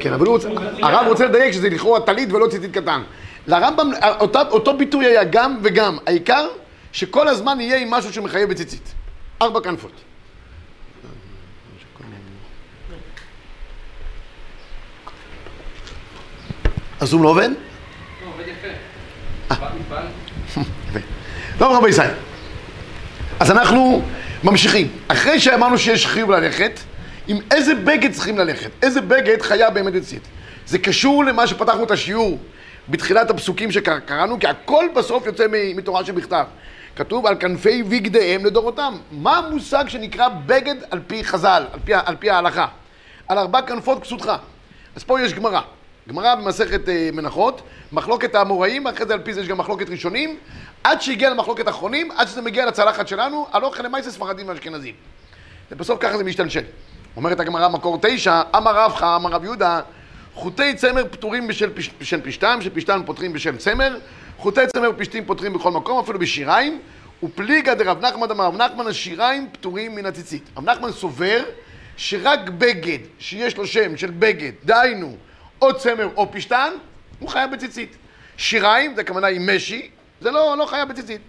כן, 0.00 0.12
אבל 0.12 0.26
הוא 0.26 0.34
רוצה, 0.34 0.48
הרב 0.82 1.06
רוצה 1.08 1.26
לדייק 1.26 1.52
שזה 1.52 1.70
לכאורה 1.70 2.00
טלית 2.00 2.32
ולא 2.32 2.46
ציצית 2.46 2.72
קטן. 2.72 3.02
לרמב"ם, 3.46 3.90
אותו, 4.20 4.40
אותו 4.50 4.76
ביטוי 4.76 5.06
היה 5.06 5.24
גם 5.24 5.58
וגם. 5.62 5.98
העיקר 6.06 6.48
שכל 6.92 7.28
הזמן 7.28 7.60
יהיה 7.60 7.76
עם 7.76 7.90
משהו 7.90 8.12
שמחייב 8.12 8.50
בציצית. 8.50 8.94
ארבע 9.42 9.60
כנפות. 9.60 9.92
הזום 17.00 17.22
לא 17.22 17.28
עובד? 17.28 17.48
לא, 17.48 18.26
עובד 18.34 18.44
יפה. 18.52 19.96
טוב 21.58 21.76
רבי 21.76 21.88
ישראל. 21.88 22.10
אז 23.40 23.50
אנחנו 23.50 24.02
ממשיכים. 24.44 24.88
אחרי 25.08 25.40
שאמרנו 25.40 25.78
שיש 25.78 26.06
חיוב 26.06 26.30
ללכת, 26.30 26.80
עם 27.28 27.38
איזה 27.50 27.74
בגד 27.74 28.12
צריכים 28.12 28.38
ללכת? 28.38 28.70
איזה 28.82 29.00
בגד 29.00 29.42
חיה 29.42 29.70
באמת 29.70 29.92
בציצית? 29.92 30.22
זה 30.66 30.78
קשור 30.78 31.24
למה 31.24 31.46
שפתחנו 31.46 31.84
את 31.84 31.90
השיעור 31.90 32.38
בתחילת 32.90 33.30
הפסוקים 33.30 33.72
שקראנו, 33.72 34.38
כי 34.38 34.46
הכל 34.46 34.84
בסוף 34.96 35.26
יוצא 35.26 35.46
מתורה 35.50 36.04
שבכתב. 36.04 36.44
כתוב 36.96 37.26
על 37.26 37.36
כנפי 37.40 37.82
בגדיהם 37.82 38.46
לדורותם. 38.46 38.94
מה 39.10 39.38
המושג 39.38 39.84
שנקרא 39.88 40.28
בגד 40.46 40.74
על 40.90 41.00
פי 41.06 41.24
חז"ל, 41.24 41.66
על 41.72 41.80
פי, 41.84 41.94
על 41.94 42.16
פי 42.16 42.30
ההלכה? 42.30 42.66
על 43.28 43.38
ארבע 43.38 43.62
כנפות 43.62 44.02
כסותך. 44.02 44.32
אז 44.96 45.04
פה 45.04 45.20
יש 45.20 45.34
גמרא. 45.34 45.60
גמרא 46.08 46.34
במסכת 46.34 46.88
אה, 46.88 47.10
מנחות, 47.12 47.62
מחלוקת 47.92 48.34
האמוראים, 48.34 48.86
אחרי 48.86 49.06
זה 49.06 49.14
על 49.14 49.20
פי 49.20 49.34
זה 49.34 49.40
יש 49.40 49.48
גם 49.48 49.58
מחלוקת 49.58 49.90
ראשונים, 49.90 50.36
עד 50.84 51.02
שהגיע 51.02 51.30
למחלוקת 51.30 51.68
אחרונים, 51.68 52.10
עד 52.10 52.28
שזה 52.28 52.42
מגיע 52.42 52.66
לצלחת 52.66 53.08
שלנו, 53.08 53.46
הלוך 53.52 53.80
למעשה 53.80 54.10
ספרדים 54.10 54.48
ואשכנזים. 54.48 54.94
ובסוף 55.70 55.98
ככה 56.00 56.16
זה 56.16 56.24
משתלשל. 56.24 56.62
אומרת 57.16 57.40
הגמרא 57.40 57.68
מקור 57.68 57.98
תשע, 58.02 58.42
אמר 58.56 58.76
רב 58.76 58.94
חם, 58.94 59.06
אמר 59.06 59.30
רב 59.30 59.44
יהודה, 59.44 59.80
חוטי 60.34 60.74
צמר 60.74 61.04
פטורים 61.10 61.46
בשל, 61.46 61.70
פש... 61.74 61.90
בשל 62.00 62.20
פשתם, 62.20 62.58
שפשתם 62.62 63.00
פותרים 63.06 63.32
בשל 63.32 63.56
צמר, 63.56 63.98
חוטי 64.38 64.66
צמר 64.66 64.90
פשתים 64.98 65.24
פותרים 65.24 65.52
בכל 65.52 65.70
מקום, 65.70 66.00
אפילו 66.00 66.18
בשיריים, 66.18 66.80
ופליגה 67.22 67.74
דרב 67.74 68.04
נחמן 68.04 68.30
אמר, 68.30 68.44
רב 68.44 68.56
נחמן 68.56 68.86
השיריים 68.86 69.48
פטורים 69.52 69.94
מן 69.94 70.06
הציצית. 70.06 70.42
רב 70.56 70.70
נחמן 70.70 70.92
סובר 70.92 71.44
שרק 71.96 72.48
בגד 72.48 72.98
שיש 73.18 73.56
לו 73.56 73.66
שם 73.66 73.96
של 73.96 74.10
בגד, 74.10 74.52
דהיינו, 74.64 75.16
או 75.62 75.78
צמר 75.78 76.08
או 76.16 76.32
פשתן, 76.32 76.72
הוא 77.18 77.28
חייב 77.28 77.50
בציצית. 77.52 77.96
שיריים, 78.36 78.94
זה 78.94 79.00
הכוונה 79.00 79.26
עם 79.26 79.56
משי, 79.56 79.90
זה 80.20 80.30
לא, 80.30 80.54
לא 80.58 80.66
חייב 80.66 80.88
בציצית. 80.88 81.20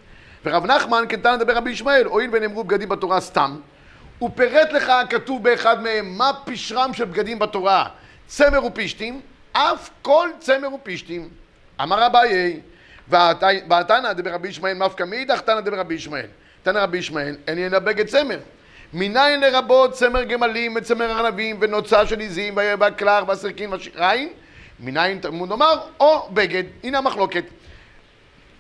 ורב 0.46 0.66
נחמן, 0.66 1.04
כנתן 1.10 1.34
לדבר 1.34 1.56
רבי 1.56 1.72
ישמעאל, 1.72 2.06
הואיל 2.06 2.30
ונאמרו 2.34 2.64
בגדים 2.64 2.90
בתורה 2.90 3.22
סתם, 3.22 3.58
הוא 4.20 4.30
פירט 4.36 4.74
לך, 4.74 4.92
כתוב 5.10 5.44
באחד 5.44 5.84
מהם, 5.84 6.18
מה 6.18 6.32
פשרם 6.46 6.94
של 6.94 7.06
בגדים 7.06 7.40
בתורה, 7.40 7.86
צמר 8.32 8.66
ופשתים, 8.66 9.22
אף 9.52 9.90
כל 10.02 10.30
צמר 10.40 10.74
ופישתים. 10.74 11.30
אמר 11.82 12.06
אביי, 12.06 12.60
והתנא 13.70 14.14
דברבי 14.14 14.48
ישמעאל 14.48 14.74
מפקא 14.74 15.04
מאידך 15.04 15.42
תנא 15.42 15.60
דברבי 15.60 15.96
ישמעאל. 15.96 16.26
תנא 16.64 16.80
רבי 16.80 16.98
ישמעאל, 16.98 17.36
אין 17.48 17.58
ינה 17.58 17.80
בגד 17.80 18.08
צמר. 18.08 18.40
מניין 18.94 19.40
לרבות 19.40 19.94
צמר 19.94 20.24
גמלים 20.24 20.76
וצמר 20.76 21.12
ארנבים 21.12 21.58
ונוצה 21.62 22.06
של 22.06 22.22
עזים 22.22 22.58
והקלח 22.58 23.24
והסרקין 23.28 23.74
והשיריים? 23.74 24.30
מניין 24.80 25.20
תלמוד 25.20 25.50
נאמר, 25.50 25.80
או 26.00 26.30
בגד. 26.34 26.64
הנה 26.84 26.98
המחלוקת. 26.98 27.44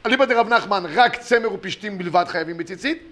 אליבא 0.06 0.26
דרב 0.26 0.50
נחמן, 0.50 0.84
רק 0.96 1.16
צמר 1.16 1.54
ופשתים 1.54 1.98
בלבד 1.98 2.26
חייבים 2.28 2.58
בציצית. 2.58 3.04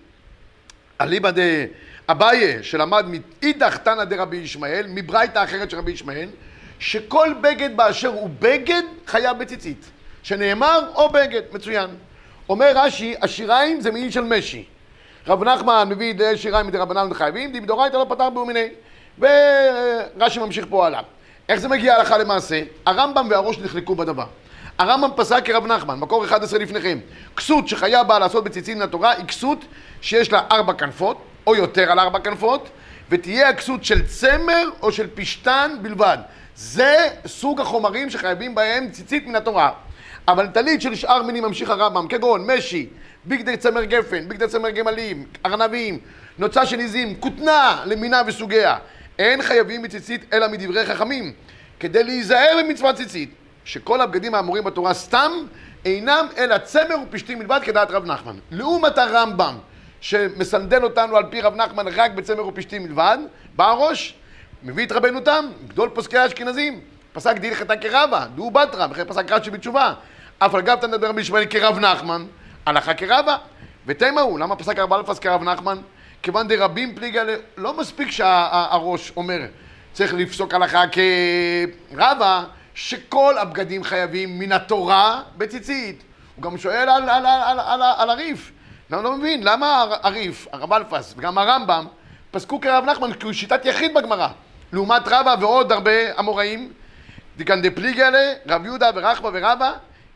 אליבא 1.01 1.31
דאביי, 1.31 2.63
שלמד 2.63 3.05
מאידך 3.07 3.77
תנא 3.77 4.03
דרבי 4.03 4.37
ישמעאל, 4.37 4.85
מברייתא 4.89 5.43
אחרת 5.43 5.69
של 5.69 5.77
רבי 5.77 5.91
ישמעאל, 5.91 6.29
שכל 6.79 7.33
בגד 7.41 7.77
באשר 7.77 8.07
הוא 8.07 8.29
בגד 8.39 8.83
חייב 9.07 9.39
בציצית. 9.39 9.85
שנאמר 10.23 10.79
או 10.95 11.09
בגד, 11.09 11.41
מצוין. 11.51 11.89
אומר 12.49 12.71
רש"י, 12.75 13.15
השיריים 13.21 13.81
זה 13.81 13.91
מעיל 13.91 14.11
של 14.11 14.21
משי. 14.21 14.65
רב 15.27 15.43
נחמן 15.43 15.89
מביא 15.89 16.13
די 16.13 16.37
שיריים 16.37 16.67
מדרבנן 16.67 17.13
חייבים, 17.13 17.53
דמדורייתא 17.53 17.97
לא 17.97 18.05
פתר 18.09 18.29
בו 18.29 18.45
מיני. 18.45 18.67
ורש"י 19.19 20.39
ממשיך 20.39 20.65
פה 20.69 20.85
הלאה. 20.85 21.01
איך 21.49 21.59
זה 21.59 21.67
מגיע 21.67 21.95
הלכה 21.95 22.17
למעשה? 22.17 22.61
הרמב"ם 22.85 23.27
והראש 23.29 23.59
נחלקו 23.59 23.95
בדבר. 23.95 24.25
הרמב"ם 24.77 25.09
פסק 25.15 25.45
כרב 25.45 25.65
נחמן, 25.65 25.99
מקור 25.99 26.25
11 26.25 26.59
לפניכם. 26.59 26.99
כסות 27.37 27.67
שחיה 27.67 28.03
בה 28.03 28.19
לעשות 28.19 28.43
בציצית 28.43 28.75
מן 28.75 28.81
התורה 28.81 29.11
היא 29.11 29.25
כסות 29.25 29.65
שיש 30.01 30.31
לה 30.31 30.41
ארבע 30.51 30.73
כנפות, 30.73 31.17
או 31.47 31.55
יותר 31.55 31.91
על 31.91 31.99
ארבע 31.99 32.19
כנפות, 32.19 32.69
ותהיה 33.09 33.49
הכסות 33.49 33.83
של 33.83 34.05
צמר 34.05 34.69
או 34.81 34.91
של 34.91 35.07
פשתן 35.15 35.75
בלבד. 35.81 36.17
זה 36.59 37.07
סוג 37.25 37.61
החומרים 37.61 38.09
שחייבים 38.09 38.55
בהם 38.55 38.89
ציצית 38.91 39.27
מן 39.27 39.35
התורה. 39.35 39.71
אבל 40.27 40.47
טלית 40.47 40.81
של 40.81 40.95
שאר 40.95 41.23
מינים 41.23 41.43
ממשיך 41.43 41.69
הרמב"ם, 41.69 42.07
כגון 42.07 42.51
משי, 42.51 42.87
בגדי 43.25 43.57
צמר 43.57 43.83
גפן, 43.83 44.29
בגדי 44.29 44.47
צמר 44.47 44.69
גמלים, 44.69 45.25
ארנבים, 45.45 45.99
נוצה 46.37 46.65
של 46.65 46.79
עזים, 46.79 47.15
כותנה 47.19 47.83
למינה 47.85 48.21
וסוגיה. 48.27 48.77
אין 49.19 49.41
חייבים 49.41 49.81
בציצית 49.81 50.33
אלא 50.33 50.47
מדברי 50.47 50.85
חכמים, 50.85 51.33
כדי 51.79 52.03
להיזהר 52.03 52.57
במצוות 52.63 52.95
ציצית, 52.95 53.29
שכל 53.65 54.01
הבגדים 54.01 54.35
האמורים 54.35 54.63
בתורה 54.63 54.93
סתם 54.93 55.31
אינם 55.85 56.27
אלא 56.37 56.57
צמר 56.57 56.95
ופשתים 57.07 57.39
בלבד 57.39 57.59
כדעת 57.63 57.91
רב 57.91 58.05
נחמן. 58.05 58.35
לעומת 58.51 58.97
הרמב"ם, 58.97 59.55
שמסנדל 60.01 60.83
אותנו 60.83 61.17
על 61.17 61.23
פי 61.29 61.41
רב 61.41 61.55
נחמן 61.55 61.87
רק 61.87 62.11
בצמר 62.11 62.47
ופשתים 62.47 62.87
בלבד, 62.87 63.17
בא 63.55 63.69
הראש, 63.69 64.18
מביא 64.63 64.85
את 64.85 64.91
רבנו 64.91 65.19
תם, 65.19 65.45
גדול 65.67 65.89
פוסקי 65.89 66.17
האשכנזים, 66.17 66.79
פסק 67.13 67.37
דהילכתא 67.37 67.73
כרבה, 67.81 68.25
דו 68.35 68.51
בתרא, 68.51 68.87
וכן 68.91 69.03
פסק 69.03 69.31
רש"י 69.31 69.49
בתשובה. 69.49 69.93
אף 70.39 70.55
על 70.55 70.61
גב 70.61 70.77
תנדבר 70.81 71.09
רבי 71.09 71.21
ישמעאל 71.21 71.45
כרב 71.45 71.79
נחמן, 71.79 72.25
הלכה 72.65 72.93
כרבה. 72.93 73.37
ותימה 73.85 74.21
הוא, 74.21 74.39
למה 74.39 74.55
פסק 74.55 74.79
ארבע 74.79 74.97
אלפס 74.97 75.19
כרב 75.19 75.43
נחמן? 75.43 75.77
כיוון 76.23 76.47
דרבים 76.47 76.95
פליגה, 76.95 77.23
לא 77.57 77.77
מספיק 77.77 78.11
שהראש 78.11 79.11
אומר, 79.15 79.39
צריך 79.93 80.13
לפסוק 80.13 80.53
הלכה 80.53 80.83
כרבה, 81.91 82.43
שכל 82.73 83.37
הבגדים 83.37 83.83
חייבים 83.83 84.39
מן 84.39 84.51
התורה 84.51 85.21
בציצית. 85.37 86.03
הוא 86.35 86.43
גם 86.43 86.57
שואל 86.57 86.89
על, 86.89 87.09
על, 87.09 87.25
על, 87.25 87.59
על, 87.59 87.81
על 87.97 88.09
הריף. 88.09 88.51
אני 88.93 89.03
לא 89.03 89.17
מבין, 89.17 89.43
למה 89.43 89.85
הריף, 90.01 90.47
הרב 90.51 90.73
אלפס 90.73 91.13
וגם 91.17 91.37
הרמב"ם 91.37 91.85
פסקו 92.31 92.61
כרב 92.61 92.85
נחמן 92.85 93.13
כי 93.13 93.25
הוא 93.25 93.33
שיטת 93.33 93.65
יחיד 93.65 93.93
בגמרא. 93.93 94.27
לעומת 94.73 95.01
רבא 95.07 95.35
ועוד 95.39 95.71
הרבה 95.71 96.19
אמוראים, 96.19 96.71
דיקן 97.37 97.61
דפליגלה, 97.61 98.33
רב 98.47 98.65
יהודה 98.65 98.89
ורחבה 98.95 99.29
ורבא, 99.33 99.71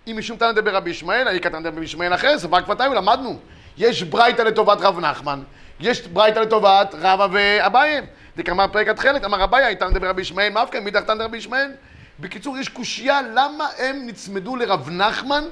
אם 0.08 0.16
משום 0.18 0.38
תנא 0.38 0.52
דבר 0.52 0.76
רבי 0.76 0.90
ישמעאל, 0.90 1.28
האי 1.28 1.40
קטן 1.40 1.66
רבי 1.66 1.86
ישמעאל 1.86 2.14
אחר, 2.14 2.38
סבר 2.38 2.62
כבתיו, 2.62 2.94
למדנו. 2.94 3.40
יש 3.78 4.04
ברייתא 4.04 4.42
לטובת 4.42 4.82
רב 4.82 5.00
נחמן, 5.00 5.44
יש 5.80 6.02
ברייתא 6.08 6.40
לטובת 6.40 6.96
רבא 7.02 7.28
ואביי. 7.32 8.02
דקאמר 8.38 8.68
פרק 8.68 8.88
התכלת, 8.88 9.26
אמר 9.26 9.44
אביי, 9.44 9.68
איתן 9.68 9.94
דבר 9.94 10.08
רבי 10.10 10.22
ישמעאל, 10.22 10.50
מאף 10.50 10.70
כן, 10.72 10.84
מידך 10.84 11.02
תנא 11.02 11.24
רבי 11.24 11.38
ישמעאל. 11.38 11.72
בקיצור, 12.20 12.58
יש 12.58 12.70
קושייה 12.70 13.22
למה 13.22 13.68
הם 13.78 14.08
נצמדו 14.08 14.56
לרב 14.56 14.90
נחמן 14.90 15.44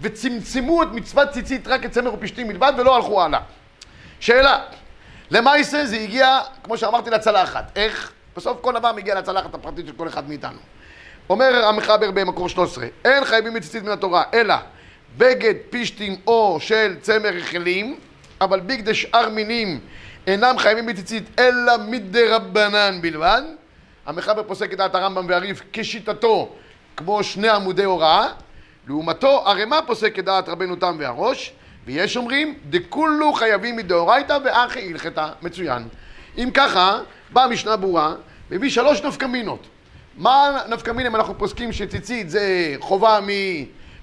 וצמצמו 0.00 0.82
את 0.82 0.88
מצוות 0.92 1.30
ציצית 1.30 1.68
רק 1.68 1.84
את 1.84 1.90
צמר 1.90 2.14
ופשתים 2.14 2.48
מלבד 2.48 2.72
ולא 2.78 2.96
הלכו 2.96 3.22
הלאה. 3.22 3.40
שאלה, 4.20 4.60
למעשה 5.30 5.86
זה 5.86 5.96
הגיע, 5.96 6.38
כמו 6.62 6.78
שאמרתי, 6.78 7.10
לצלחת. 7.10 7.72
איך? 7.76 8.12
בסוף 8.36 8.58
כל 8.60 8.72
דבר 8.72 8.92
מגיע 8.92 9.14
לצלחת 9.14 9.54
הפרטית 9.54 9.86
של 9.86 9.92
כל 9.96 10.08
אחד 10.08 10.28
מאיתנו. 10.28 10.58
אומר 11.30 11.64
המחבר 11.64 12.10
במקור 12.10 12.48
13, 12.48 12.86
אין 13.04 13.24
חייבים 13.24 13.54
בציצית 13.54 13.82
מן 13.82 13.90
התורה, 13.90 14.22
אלא 14.34 14.54
בגד 15.18 15.54
פישטים 15.70 16.16
או 16.26 16.58
של 16.60 16.96
צמר 17.00 17.28
רחלים, 17.28 17.96
אבל 18.40 18.60
בגדי 18.60 18.94
שאר 18.94 19.28
מינים 19.28 19.80
אינם 20.26 20.58
חייבים 20.58 20.86
בציצית 20.86 21.40
אלא 21.40 21.72
מדי 21.88 22.28
רבנן 22.28 22.98
בלבד. 23.02 23.42
המחבר 24.06 24.42
פוסק 24.42 24.72
את 24.72 24.78
דעת 24.78 24.94
הרמב"ם 24.94 25.26
והריף 25.28 25.62
כשיטתו 25.72 26.52
כמו 26.96 27.24
שני 27.24 27.48
עמודי 27.48 27.84
הוראה, 27.84 28.28
לעומתו 28.88 29.48
ערימה 29.48 29.82
פוסק 29.86 30.18
את 30.18 30.24
דעת 30.24 30.48
רבנו 30.48 30.76
תם 30.76 30.96
והראש, 30.98 31.52
ויש 31.86 32.16
אומרים 32.16 32.58
דכולו 32.70 33.32
חייבים 33.32 33.76
מדאורייתא 33.76 34.38
ואחי 34.44 34.90
הלכתה, 34.90 35.28
מצוין. 35.42 35.88
אם 36.38 36.50
ככה, 36.54 36.98
באה 37.32 37.48
משנה 37.48 37.76
ברורה, 37.76 38.14
מביא 38.50 38.70
שלוש 38.70 39.02
נפקמינות. 39.02 39.66
מה 40.16 40.62
אם 41.06 41.16
אנחנו 41.16 41.38
פוסקים 41.38 41.72
שציצית 41.72 42.30
זה 42.30 42.74
חובה 42.80 43.18
מ... 43.22 43.28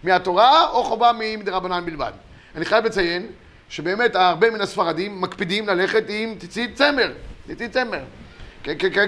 מהתורה 0.03 0.69
או 0.69 0.83
חובה 0.83 1.11
מדרבנן 1.37 1.85
בלבד? 1.85 2.11
אני 2.55 2.65
חייב 2.65 2.85
לציין 2.85 3.27
שבאמת 3.69 4.15
הרבה 4.15 4.49
מן 4.49 4.61
הספרדים 4.61 5.21
מקפידים 5.21 5.67
ללכת 5.67 6.03
עם 6.07 6.35
ציצית 6.39 6.75
צמר, 6.75 7.11
ציצית 7.47 7.71
צמר, 7.71 7.99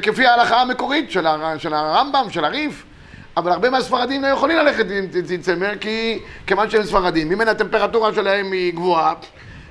כפי 0.01 0.25
ההלכה 0.25 0.61
המקורית 0.61 1.11
של, 1.11 1.27
הר... 1.27 1.57
של 1.57 1.73
הרמב"ם, 1.73 2.29
של 2.29 2.45
הריף, 2.45 2.83
אבל 3.37 3.51
הרבה 3.51 3.69
מהספרדים 3.69 4.21
לא 4.21 4.27
יכולים 4.27 4.57
ללכת 4.57 4.85
עם 4.91 5.07
ציצית 5.07 5.41
צמר 5.41 5.77
כי 5.77 6.19
כיוון 6.47 6.69
שהם 6.69 6.83
ספרדים, 6.83 7.29
ממנה 7.29 7.51
הטמפרטורה 7.51 8.13
שלהם 8.13 8.51
היא 8.51 8.73
גבוהה 8.73 9.13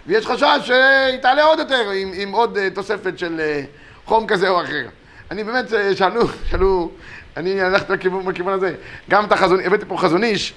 ויש 0.06 0.26
חשש 0.26 0.58
שהיא 0.64 1.18
תעלה 1.22 1.42
עוד 1.42 1.58
יותר 1.58 1.90
עם, 1.90 2.12
עם 2.14 2.32
עוד 2.32 2.58
אה, 2.58 2.70
תוספת 2.70 3.18
של 3.18 3.40
אה, 3.40 3.62
חום 4.04 4.26
כזה 4.26 4.48
או 4.48 4.62
אחר. 4.62 4.86
אני 5.30 5.44
באמת, 5.44 5.72
אה, 5.72 5.96
שאלו, 5.96 6.22
שאלו 6.50 6.90
אני 7.36 7.60
הלכתי 7.60 7.92
לכיוון, 7.92 8.24
בכיוון 8.24 8.52
הזה. 8.52 8.74
גם 9.10 9.24
את 9.24 9.32
החזון, 9.32 9.60
הבאתי 9.60 9.84
פה 9.88 9.96
חזון 9.98 10.24
איש, 10.24 10.54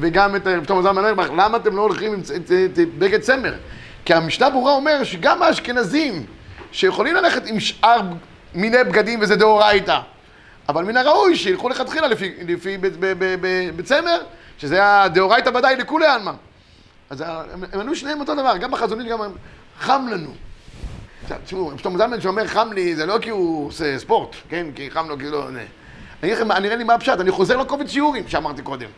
וגם 0.00 0.36
את 0.36 0.46
פתאום 0.62 0.82
זלמן 0.82 1.04
אוירבך, 1.04 1.30
למה 1.36 1.56
אתם 1.56 1.76
לא 1.76 1.82
הולכים 1.82 2.12
עם 2.12 2.20
בגד 2.98 3.20
צמר? 3.20 3.54
כי 4.04 4.14
המשנה 4.14 4.50
ברורה 4.50 4.72
אומר 4.72 5.04
שגם 5.04 5.42
האשכנזים, 5.42 6.26
שיכולים 6.72 7.14
ללכת 7.14 7.46
עם 7.46 7.60
שאר 7.60 8.00
מיני 8.54 8.84
בגדים 8.84 9.20
וזה 9.22 9.36
דאורייתא, 9.36 9.98
אבל 10.68 10.84
מן 10.84 10.96
הראוי 10.96 11.36
שילכו 11.36 11.68
לכתחילה 11.68 12.08
לפי, 12.08 12.32
לפי 12.48 12.78
בצמר, 13.76 14.20
שזה 14.58 15.02
הדאורייתא 15.02 15.48
ודאי 15.48 15.76
לכולי 15.76 16.06
עלמא. 16.06 16.32
אז 17.10 17.24
הם 17.72 17.80
ענו 17.80 17.94
שניהם 17.94 18.20
אותו 18.20 18.34
דבר, 18.34 18.56
גם 18.56 18.70
בחזונית, 18.70 19.08
גם 19.08 19.20
חם 19.80 20.06
לנו. 20.10 20.30
תשמעו, 21.44 21.72
פתאום 21.78 21.96
זלמן 21.96 22.20
שאומר 22.20 22.46
חם 22.46 22.72
לי, 22.72 22.96
זה 22.96 23.06
לא 23.06 23.18
כי 23.22 23.30
הוא 23.30 23.66
עושה 23.66 23.98
ספורט, 23.98 24.36
כן? 24.48 24.66
כי 24.74 24.90
חם 24.90 25.08
לו, 25.08 25.18
כאילו... 25.18 25.48
אני 25.48 25.64
אגיד 26.22 26.34
לכם, 26.34 26.52
נראה 26.52 26.76
לי 26.76 26.84
מה 26.84 26.94
הפשט, 26.94 27.20
אני 27.20 27.30
חוזר 27.30 27.56
לקובץ 27.56 27.90
שיעורים 27.90 28.28
שאמרתי 28.28 28.62
קודם. 28.62 28.88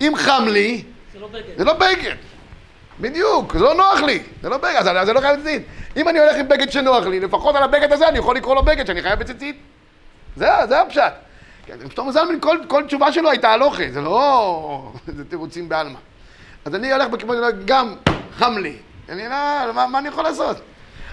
אם 0.00 0.12
חם 0.16 0.44
לי, 0.48 0.82
זה 1.12 1.18
לא 1.64 1.72
בגד. 1.72 2.06
לא. 2.06 2.14
בדיוק, 3.00 3.56
זה 3.56 3.64
לא 3.64 3.74
נוח 3.74 4.00
לי, 4.00 4.22
זה 4.42 4.48
לא 4.48 4.56
בגד, 4.58 4.86
אז 4.86 5.06
זה 5.06 5.12
לא 5.12 5.20
חייב 5.20 5.40
בציצית. 5.40 5.62
אם 5.96 6.08
אני 6.08 6.18
הולך 6.18 6.36
עם 6.36 6.48
בגד 6.48 6.70
שנוח 6.70 7.06
לי, 7.06 7.20
לפחות 7.20 7.56
על 7.56 7.62
הבגד 7.62 7.92
הזה 7.92 8.08
אני 8.08 8.18
יכול 8.18 8.36
לקרוא 8.36 8.54
לו 8.54 8.62
בגד 8.62 8.86
שאני 8.86 9.02
חייב 9.02 9.18
בציצית. 9.18 9.56
זה, 10.36 10.48
זה 10.68 10.80
הפשט. 10.80 11.12
פתאום 11.88 12.12
זלמן, 12.12 12.40
כל, 12.40 12.58
כל 12.68 12.84
תשובה 12.86 13.12
שלו 13.12 13.30
הייתה 13.30 13.50
הלוכה, 13.50 13.84
זה 13.92 14.00
לא... 14.00 14.92
זה 15.16 15.24
תירוצים 15.24 15.68
בעלמא. 15.68 15.98
אז 16.66 16.74
אני 16.74 16.92
הולך 16.92 17.08
בכיוון, 17.08 17.36
גם 17.64 17.94
חם 18.38 18.58
לי. 18.58 18.76
אני 19.08 19.22
לא, 19.22 19.72
מה, 19.74 19.86
מה 19.86 19.98
אני 19.98 20.08
יכול 20.08 20.24
לעשות? 20.24 20.56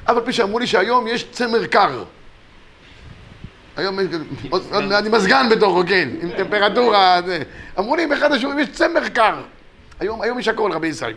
אף 0.04 0.10
על 0.10 0.22
פי 0.26 0.34
שאמרו 0.34 0.60
לי 0.60 0.68
שהיום 0.68 1.08
יש 1.08 1.32
צמר 1.32 1.66
קר. 1.66 2.04
היום 3.78 4.00
אני 5.00 5.10
מזגן 5.10 5.50
בתוכו, 5.52 5.84
כן, 5.88 6.10
עם 6.22 6.30
טמפרטורה, 6.38 7.20
אמרו 7.80 7.96
לי 7.96 8.08
באחד 8.08 8.32
השיעורים 8.32 8.60
יש 8.60 8.70
צמר 8.70 9.10
קר. 9.10 9.42
היום 10.00 10.40
יש 10.40 10.48
הכל, 10.48 10.72
רבי 10.72 10.88
ישראל. 10.88 11.14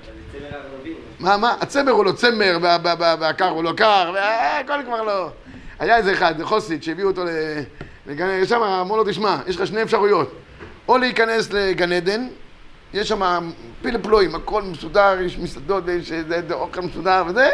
מה, 1.21 1.37
מה? 1.37 1.57
הצמר 1.61 1.93
הוא 1.93 2.05
לא 2.05 2.13
צמר, 2.13 2.59
והקר 3.21 3.49
הוא 3.49 3.65
לא 3.65 3.73
קר, 3.77 4.13
והכל 4.15 4.81
כבר 4.87 5.03
לא... 5.03 5.31
היה 5.79 5.97
איזה 5.97 6.13
אחד, 6.13 6.43
חוסית, 6.43 6.83
שהביאו 6.83 7.09
אותו 7.09 7.25
לגן... 8.07 8.47
שם 8.47 8.63
אמרו 8.63 8.97
לו, 8.97 9.05
תשמע, 9.05 9.37
יש 9.47 9.57
לך 9.57 9.67
שני 9.67 9.83
אפשרויות. 9.83 10.33
או 10.89 10.99
להיכנס 10.99 11.53
לגן 11.53 11.93
עדן, 11.93 12.27
יש 12.95 13.09
שם 13.09 13.51
פילה 13.83 13.99
פלואים, 13.99 14.35
הכל 14.35 14.63
מסודר, 14.63 15.21
יש 15.21 15.39
מסעדות, 15.39 15.85
יש 15.89 16.13
אוכל 16.53 16.81
מסודר 16.81 17.25
וזה, 17.27 17.51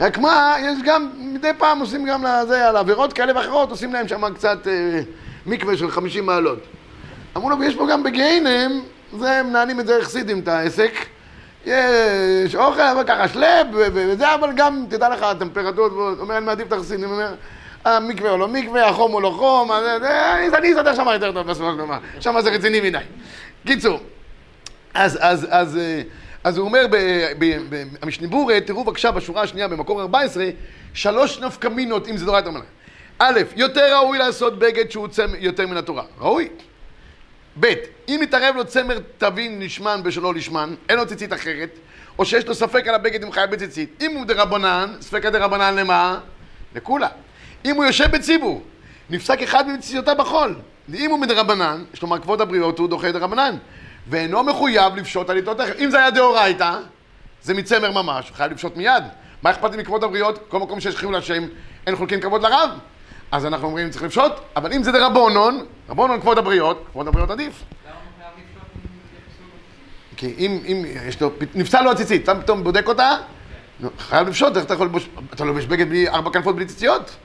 רק 0.00 0.18
מה, 0.18 0.56
יש 0.60 0.78
גם, 0.84 1.10
מדי 1.18 1.50
פעם 1.58 1.80
עושים 1.80 2.04
גם 2.04 2.24
לזה, 2.24 2.68
על 2.68 2.76
עבירות 2.76 3.12
כאלה 3.12 3.36
ואחרות, 3.36 3.70
עושים 3.70 3.92
להם 3.92 4.08
שם 4.08 4.34
קצת 4.34 4.66
אה, 4.66 5.00
מקווה 5.46 5.76
של 5.76 5.90
50 5.90 6.26
מעלות. 6.26 6.58
אמרו 7.36 7.50
לו, 7.50 7.58
ויש 7.58 7.76
פה 7.76 7.86
גם 7.90 8.02
בגיהינם, 8.02 8.80
זה 9.18 9.42
מנהלים 9.42 9.80
את 9.80 9.86
זה 9.86 9.98
חסידים, 10.02 10.38
את 10.38 10.48
העסק. 10.48 10.92
יש 11.66 12.54
אוכל, 12.54 12.80
אבל 12.80 13.04
ככה 13.06 13.28
שלב, 13.28 13.66
וזה, 13.72 14.34
אבל 14.34 14.50
גם, 14.56 14.84
תדע 14.88 15.08
לך, 15.08 15.22
הטמפרטורות, 15.22 15.92
הוא 15.92 16.14
אומר, 16.20 16.36
אני 16.36 16.46
מעדיף 16.46 16.66
את 16.66 16.72
החסידים, 16.72 17.10
אומר, 17.10 17.34
המקווה 17.84 18.30
או 18.30 18.38
לא 18.38 18.48
מקווה, 18.48 18.88
החום 18.88 19.14
או 19.14 19.20
לא 19.20 19.34
חום, 19.38 19.72
אז 19.72 19.84
אני 20.02 20.48
אני 20.56 20.72
אסתדר 20.72 20.94
שם 20.94 21.06
יותר 21.12 21.32
טוב 21.32 21.46
בסופו 21.46 21.72
של 21.72 21.78
דבר, 21.78 21.98
שם 22.20 22.40
זה 22.40 22.50
רציני 22.50 22.80
מדי. 22.80 22.98
קיצור, 23.66 24.00
אז, 24.94 25.18
אז, 25.20 25.46
אז, 25.50 25.76
אה, 25.76 26.02
אז 26.44 26.58
הוא 26.58 26.66
אומר 26.66 26.86
במשניבורה, 28.02 28.60
תראו 28.60 28.84
בבקשה 28.84 29.10
בשורה 29.10 29.42
השנייה 29.42 29.68
במקור 29.68 30.00
14, 30.00 30.44
שלוש 30.94 31.38
נפקא 31.38 31.68
מינות 31.68 32.08
אם 32.08 32.16
זה 32.16 32.24
דורייתא 32.24 32.48
מלך. 32.48 32.64
א', 33.18 33.40
יותר 33.56 33.96
ראוי 33.96 34.18
לעשות 34.18 34.58
בגד 34.58 34.90
שהוא 34.90 35.08
צמר 35.08 35.34
יותר 35.38 35.66
מן 35.66 35.76
התורה. 35.76 36.04
ראוי. 36.20 36.48
ב', 37.60 37.72
אם 38.08 38.18
מתערב 38.22 38.56
לו 38.56 38.64
צמר 38.64 38.98
תבין 39.18 39.62
לשמן 39.62 40.00
בשלא 40.04 40.34
לשמן, 40.34 40.74
אין 40.88 40.98
לו 40.98 41.06
ציצית 41.06 41.32
אחרת, 41.32 41.78
או 42.18 42.24
שיש 42.24 42.46
לו 42.46 42.54
ספק 42.54 42.88
על 42.88 42.94
הבגד 42.94 43.22
אם 43.22 43.32
חייב 43.32 43.50
בציצית. 43.50 44.02
אם 44.02 44.16
הוא 44.16 44.24
דרבנן, 44.24 44.94
ספקא 45.00 45.30
דרבנן 45.30 45.74
למה? 45.74 46.18
לכולה. 46.74 47.08
אם 47.64 47.76
הוא 47.76 47.84
יושב 47.84 48.10
בציבור, 48.10 48.62
נפסק 49.10 49.42
אחד 49.42 49.68
מציציותיו 49.68 50.14
בחול. 50.18 50.54
אם 50.94 51.10
הוא 51.10 51.18
מדרבנן, 51.18 51.84
יש 51.94 52.02
לומר 52.02 52.18
כבוד 52.18 52.40
הבריות 52.40 52.78
הוא 52.78 52.88
דוחה 52.88 53.12
דרבנן, 53.12 53.56
ואינו 54.08 54.42
מחויב 54.42 54.96
לפשוט 54.96 55.30
על 55.30 55.36
עיתות 55.36 55.60
אחר. 55.60 55.72
אם 55.78 55.90
זה 55.90 55.98
היה 55.98 56.10
דאורייתא, 56.10 56.78
זה 57.42 57.54
מצמר 57.54 57.92
ממש, 58.02 58.28
הוא 58.28 58.36
חייב 58.36 58.52
לפשוט 58.52 58.76
מיד. 58.76 59.04
מה 59.42 59.50
אכפת 59.50 59.70
לי 59.70 59.82
מכבוד 59.82 60.04
הבריות? 60.04 60.38
כל 60.48 60.58
מקום 60.58 60.80
שיש 60.80 60.96
חילול 60.96 61.16
השם, 61.16 61.42
אין 61.86 61.96
חולקים 61.96 62.20
כבוד 62.20 62.42
לרב. 62.42 62.70
אז 63.32 63.46
אנחנו 63.46 63.66
אומרים 63.66 63.90
צריך 63.90 64.02
לפשוט, 64.02 64.32
אבל 64.56 64.72
אם 64.72 64.82
זה 64.82 64.92
דרבונון, 64.92 65.64
רבונון 65.88 66.20
כבוד 66.20 66.38
הבריות, 66.38 66.84
כבוד 66.92 67.08
הבריות 67.08 67.30
עדיף. 67.30 67.62
כי 70.16 70.34
אם, 70.38 70.58
אם 70.66 70.84
יש 71.08 71.20
לו, 71.22 71.30
נפסל 71.54 71.82
לו 71.82 71.90
הציצית, 71.90 72.22
אתה 72.22 72.40
פתאום 72.40 72.64
בודק 72.64 72.88
אותה, 72.88 73.10
חייב 73.98 74.28
לפשוט, 74.28 74.56
איך 74.56 74.64
אתה 74.64 74.74
יכול 74.74 74.86
לבוש, 74.86 75.08
אתה 75.34 75.44
לובש 75.44 75.64
בגד 75.64 75.88
בלי 75.88 76.08
ארבע 76.08 76.30
כנפות 76.30 76.56
בלי 76.56 76.66
ציציות? 76.66 77.16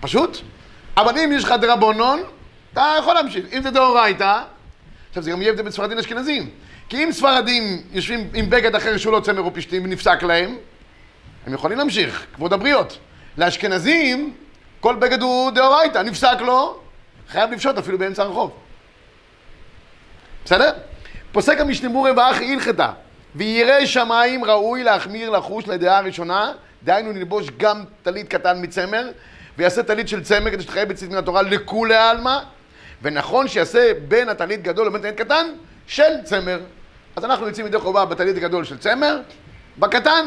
פשוט. 0.00 0.38
אבל 0.96 1.18
אם 1.18 1.32
יש 1.32 1.44
לך 1.44 1.54
דרבונון, 1.60 2.22
אתה 2.72 2.94
יכול 2.98 3.14
להמשיך. 3.14 3.46
אם 3.52 3.62
זה 3.62 3.70
דאורייתא, 3.70 4.42
עכשיו 5.12 5.22
זה 5.22 5.30
גם 5.30 5.42
יהיה 5.42 5.50
הבדל 5.50 5.62
בין 5.62 5.72
ספרדים 5.72 5.96
לאשכנזים. 5.96 6.50
כי 6.88 7.04
אם 7.04 7.12
ספרדים 7.12 7.82
יושבים 7.92 8.30
עם 8.34 8.50
בגד 8.50 8.74
אחר 8.74 8.96
שהוא 8.96 9.12
לא 9.12 9.20
צמר 9.20 9.40
או 9.40 9.54
פשתים 9.54 9.84
ונפסק 9.84 10.22
להם, 10.22 10.56
הם 11.46 11.54
יכולים 11.54 11.78
להמשיך, 11.78 12.26
כבוד 12.34 12.52
הבריות. 12.52 12.98
לאשכנזים, 13.38 14.34
כל 14.80 14.96
בגד 14.96 15.22
הוא 15.22 15.50
דאורייתא, 15.50 15.98
נפסק 15.98 16.40
לו, 16.40 16.80
חייב 17.28 17.50
לפשוט 17.50 17.78
אפילו 17.78 17.98
באמצע 17.98 18.22
הרחוב. 18.22 18.50
בסדר? 20.44 20.72
פוסק 21.32 21.60
המשנמורי 21.60 22.10
ואחי 22.10 22.52
הלכתה, 22.52 22.92
וירא 23.34 23.86
שמיים 23.86 24.44
ראוי 24.44 24.82
להחמיר 24.82 25.30
לחוש 25.30 25.68
לדעה 25.68 25.98
הראשונה, 25.98 26.52
דהיינו 26.84 27.12
ללבוש 27.12 27.46
גם 27.56 27.84
טלית 28.02 28.28
קטן 28.28 28.62
מצמר, 28.62 29.08
ויעשה 29.58 29.82
טלית 29.82 30.08
של 30.08 30.22
צמר 30.22 30.50
כדי 30.50 30.62
שתחייב 30.62 30.88
בציץ 30.88 31.10
מן 31.10 31.16
התורה 31.16 31.42
לכולי 31.42 31.96
עלמא, 31.96 32.38
ונכון 33.02 33.48
שיעשה 33.48 33.92
בין 34.08 34.28
הטלית 34.28 34.62
גדול 34.62 34.86
לבין 34.86 35.00
טלית 35.00 35.16
קטן 35.16 35.46
של 35.86 36.12
צמר. 36.24 36.60
אז 37.16 37.24
אנחנו 37.24 37.46
יוצאים 37.46 37.66
ידי 37.66 37.78
חובה 37.78 38.04
בטלית 38.04 38.36
הגדול 38.36 38.64
של 38.64 38.78
צמר, 38.78 39.20
בקטן, 39.78 40.26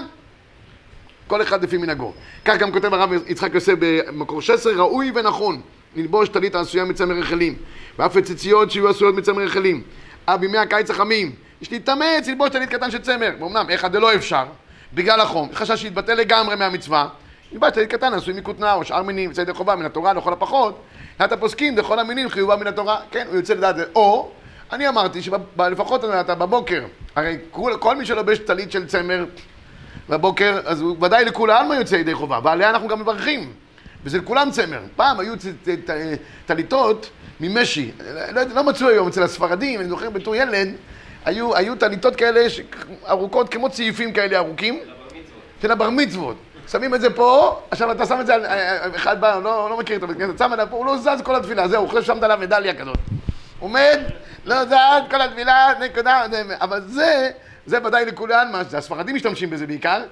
כל 1.27 1.41
אחד 1.41 1.63
לפי 1.63 1.77
מנהגו. 1.77 2.13
כך 2.45 2.57
גם 2.57 2.71
כותב 2.71 2.93
הרב 2.93 3.09
יצחק 3.27 3.53
יוסף 3.53 3.73
במקור 3.79 4.41
16, 4.41 4.73
ראוי 4.73 5.11
ונכון 5.15 5.61
ללבוש 5.95 6.29
טלית 6.29 6.55
העשויה 6.55 6.85
מצמר 6.85 7.15
רחלים, 7.15 7.55
ואף 7.99 8.15
לציציות 8.15 8.71
שיהיו 8.71 8.89
עשויות 8.89 9.15
מצמר 9.15 9.43
רחלים. 9.43 9.83
אך 10.25 10.39
בימי 10.39 10.57
הקיץ 10.57 10.89
החמים, 10.89 11.31
יש 11.61 11.71
להתאמץ 11.71 12.27
ללבוש 12.27 12.49
טלית 12.49 12.69
קטן 12.69 12.91
של 12.91 12.97
צמר. 12.97 13.31
ואומנם, 13.39 13.65
איך 13.69 13.87
זה 13.91 13.99
לא 13.99 14.15
אפשר, 14.15 14.45
בגלל 14.93 15.19
החום, 15.19 15.49
חשש 15.53 15.81
שיתבטל 15.81 16.13
לגמרי 16.13 16.55
מהמצווה, 16.55 17.07
נלבש 17.51 17.71
טלית 17.71 17.89
קטן 17.89 18.13
עשוי 18.13 18.33
מכותנה 18.33 18.73
או 18.73 18.85
שאר 18.85 19.03
מינים, 19.03 19.29
יוצא 19.29 19.41
ידי 19.41 19.53
חובה 19.53 19.75
מן 19.75 19.85
התורה 19.85 20.13
לכל 20.13 20.33
הפחות, 20.33 20.81
לדעת 21.15 21.31
הפוסקים 21.31 21.77
לכל 21.77 21.99
המינים 21.99 22.29
חיובה 22.29 22.55
מן 22.55 22.67
התורה, 22.67 22.99
כן, 23.11 23.25
הוא 23.29 23.35
יוצא 23.35 23.53
לדעת 23.53 23.75
זה. 23.75 23.83
או, 23.95 24.31
אני 24.71 24.87
אמרתי 24.87 25.21
שלפחות 25.21 26.03
אתה 26.05 26.35
בבוקר, 26.35 26.85
הרי 27.15 27.37
כל, 27.51 27.73
כל 27.79 27.95
מי 27.95 28.05
שלובש 28.05 28.39
טלית 28.39 28.71
של 28.71 28.87
צמר 28.87 29.25
בבוקר, 30.09 30.59
אז 30.65 30.81
הוא 30.81 30.97
ודאי 31.01 31.25
לכולי 31.25 31.53
עלמא 31.53 31.73
יוצא 31.73 31.95
ידי 31.95 32.13
חובה, 32.13 32.39
ועליה 32.43 32.69
אנחנו 32.69 32.87
גם 32.87 32.99
מברכים. 32.99 33.53
וזה 34.03 34.17
לכולם 34.17 34.51
צמר. 34.51 34.79
פעם 34.95 35.19
היו 35.19 35.33
טליתות 36.45 37.09
ממשי, 37.39 37.91
לא, 38.31 38.41
לא 38.41 38.63
מצאו 38.63 38.87
היום 38.87 39.07
אצל 39.07 39.23
הספרדים, 39.23 39.79
אני 39.79 39.89
זוכר 39.89 40.09
בתור 40.09 40.35
ילד, 40.35 40.67
היו, 41.25 41.55
היו 41.55 41.75
טליתות 41.75 42.15
כאלה. 42.15 42.47
ארוכות 43.09 43.49
כמו 43.49 43.69
צעיפים 43.69 44.13
כאלה 44.13 44.37
ארוכים, 44.37 44.79
של 45.61 45.71
הבר 45.71 45.89
מצוות. 45.89 46.35
שמים 46.71 46.95
את 46.95 47.01
זה 47.01 47.15
פה, 47.15 47.61
עכשיו 47.71 47.91
אתה 47.91 48.05
שם 48.05 48.21
את 48.21 48.25
זה 48.25 48.33
על... 48.33 48.45
אחד 48.95 49.21
בא, 49.21 49.39
לא, 49.43 49.69
לא 49.69 49.77
מכיר 49.77 49.97
את 49.97 50.03
הבית 50.03 50.17
כנסת, 50.17 50.37
שם 50.37 50.53
עליו 50.53 50.67
פה, 50.69 50.77
הוא 50.77 50.85
לא 50.85 50.97
זז 50.97 51.21
כל 51.23 51.35
התפילה, 51.35 51.67
זהו, 51.67 51.81
הוא 51.81 51.89
חושב 51.89 52.03
ששמת 52.03 52.23
עליו 52.23 52.37
מדליה 52.41 52.73
כזאת. 52.73 52.97
עומד, 53.59 53.99
לא 54.45 54.65
זז 54.65 55.09
כל 55.09 55.21
התפילה, 55.21 55.73
נקודה, 55.79 56.25
אבל 56.61 56.81
זה, 56.87 57.29
זה 57.65 57.77
ודאי 57.85 58.05
לכולי 58.05 58.33
עלמא, 58.33 58.61
הספרדים 58.77 59.15
משתמשים 59.15 59.49
בזה 59.49 59.67
בעיקר, 59.67 60.03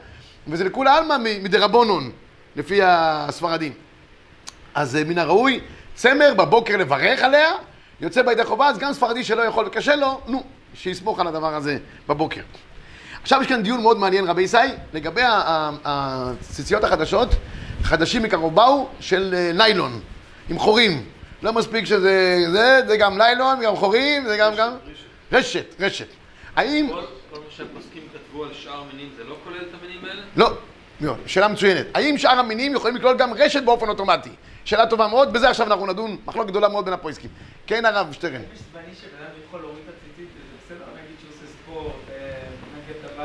וזה 0.48 0.64
לכולי 0.64 0.90
עלמא 0.90 1.18
מדרבונון, 1.20 2.12
לפי 2.56 2.80
הספרדים. 2.84 3.74
אז 4.76 4.98
מן 5.06 5.18
הראוי, 5.18 5.60
צמר 5.96 6.34
בבוקר 6.38 6.78
לברך 6.78 7.22
עליה, 7.22 7.52
יוצא 8.02 8.22
בידי 8.22 8.44
חובה, 8.44 8.68
אז 8.68 8.78
גם 8.78 8.94
ספרדי 8.94 9.24
שלא 9.24 9.42
יכול 9.42 9.66
וקשה 9.66 9.96
לו, 9.96 10.22
נו, 10.28 10.44
שיסמוך 10.74 11.20
על 11.20 11.28
הדבר 11.28 11.56
הזה 11.56 11.78
בבוקר. 12.08 12.42
עכשיו 13.24 13.42
יש 13.42 13.48
כאן 13.48 13.64
דיון 13.64 13.82
מאוד 13.82 13.98
מעניין, 13.98 14.28
רבי 14.28 14.42
ישי, 14.42 14.58
לגבי 14.94 15.22
הציציות 15.86 16.84
החדשות, 16.84 17.30
חדשים 17.84 18.24
מקרוב 18.24 18.56
באו, 18.56 18.88
של 19.00 19.36
ניילון, 19.54 20.00
עם 20.50 20.60
חורים. 20.60 21.06
לא 21.44 21.54
מספיק 21.54 21.86
שזה, 21.86 22.38
זה, 22.52 22.80
זה 22.88 22.98
גם 22.98 23.18
ניילון, 23.18 23.62
גם 23.64 23.76
חורים, 23.76 24.28
זה 24.28 24.38
גם, 24.38 24.56
גם... 24.56 24.72
רשת, 25.32 25.76
רשת. 25.80 26.08
האם... 26.56 26.90
כל 26.90 27.40
מה 27.40 27.46
שהפוסקים 27.50 28.02
כתבו 28.14 28.44
על 28.44 28.54
שאר 28.54 28.84
מינים, 28.94 29.10
זה 29.18 29.24
לא 29.24 29.36
כולל 29.44 29.62
את 29.62 29.82
המינים 29.82 30.06
האלה? 30.06 30.22
לא. 30.36 30.54
לא, 31.02 31.16
שאלה 31.26 31.48
מצוינת. 31.48 31.86
האם 31.94 32.18
שאר 32.18 32.40
המינים 32.40 32.76
יכולים 32.76 32.96
לכלול 32.96 33.18
גם 33.18 33.34
רשת 33.34 33.64
באופן 33.64 33.90
אוטומטי? 33.90 34.30
שאלה 34.66 34.88
טובה 34.88 35.08
מאוד, 35.08 35.34
בזה 35.34 35.50
עכשיו 35.50 35.68
אנחנו 35.68 35.86
נדון, 35.86 36.18
מחלוקת 36.26 36.50
גדולה 36.50 36.68
מאוד 36.68 36.86
בין 36.86 36.94
הפויסקים. 36.94 37.30
כן, 37.68 37.86
הרב 37.86 38.14
שטרן. 38.14 38.34
יש 38.34 38.40
זמני 38.72 38.84
שבן 39.02 39.24
אדם 39.24 39.32
יכול 39.48 39.60
להוריד 39.60 39.84
את 39.90 39.94
הציצית, 39.94 40.28
וזה 40.36 40.76
בסדר, 40.76 40.86
נגיד 40.94 41.16
שהוא 41.20 41.30
עושה 41.30 41.54
ספורט, 41.64 41.94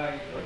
לא 0.01 0.41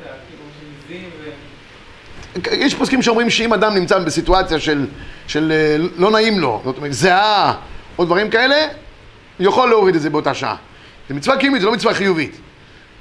כאילו. 0.87 2.65
יש 2.65 2.75
פוסקים 2.75 3.03
שאומרים 3.03 3.31
שאם 3.31 3.53
אדם 3.53 3.75
נמצא 3.75 3.99
בסיטואציה 3.99 4.61
של, 4.61 4.87
של 5.27 5.53
לא 5.97 6.11
נעים 6.11 6.41
לו, 6.41 6.61
זאת 6.65 6.77
אומרת, 6.77 6.93
זהה 6.93 7.55
או 7.99 8.05
דברים 8.05 8.31
כאלה, 8.31 8.57
יכול 9.41 9.69
להוריד 9.69 9.95
את 9.95 10.01
זה 10.01 10.11
באותה 10.11 10.35
שעה. 10.35 10.57
זה 11.09 11.15
מצווה 11.15 11.37
קיומית, 11.37 11.61
זה 11.61 11.67
לא 11.67 11.73
מצווה 11.73 11.95
חיובית. 11.95 12.41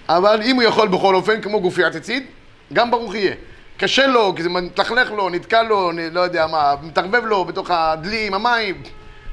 אבל 0.09 0.41
אם 0.43 0.55
הוא 0.55 0.63
יכול 0.63 0.87
בכל 0.87 1.15
אופן, 1.15 1.41
כמו 1.41 1.61
גופי 1.61 1.83
הציצית, 1.83 2.31
גם 2.73 2.91
ברוך 2.91 3.15
יהיה. 3.15 3.33
קשה 3.77 4.07
לו, 4.07 4.33
כי 4.35 4.43
זה 4.43 4.49
מתלכלך 4.49 5.11
לו, 5.11 5.29
נתקע 5.29 5.63
לו, 5.63 5.91
לא 6.11 6.19
יודע 6.19 6.47
מה, 6.47 6.75
מתערבב 6.83 7.25
לו 7.25 7.45
בתוך 7.45 7.71
הדלי 7.71 8.27
עם 8.27 8.33
המים, 8.33 8.81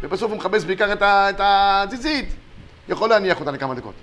ובסוף 0.02 0.30
הוא 0.30 0.38
מכבס 0.38 0.64
בעיקר 0.64 0.92
את, 0.92 1.02
ה, 1.02 1.30
את 1.30 1.40
הציצית, 1.40 2.34
יכול 2.88 3.08
להניח 3.08 3.40
אותה 3.40 3.50
לכמה 3.50 3.74
דקות. 3.74 3.94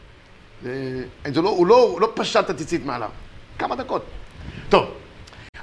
זה 1.34 1.42
לא, 1.42 1.50
הוא, 1.50 1.68
לא, 1.68 1.98
לא 2.02 2.12
פשט 2.16 2.40
את 2.40 2.50
הציצית 2.50 2.86
מעליו, 2.86 3.10
כמה 3.60 3.76
דקות. 3.76 4.06
טוב, 4.70 4.86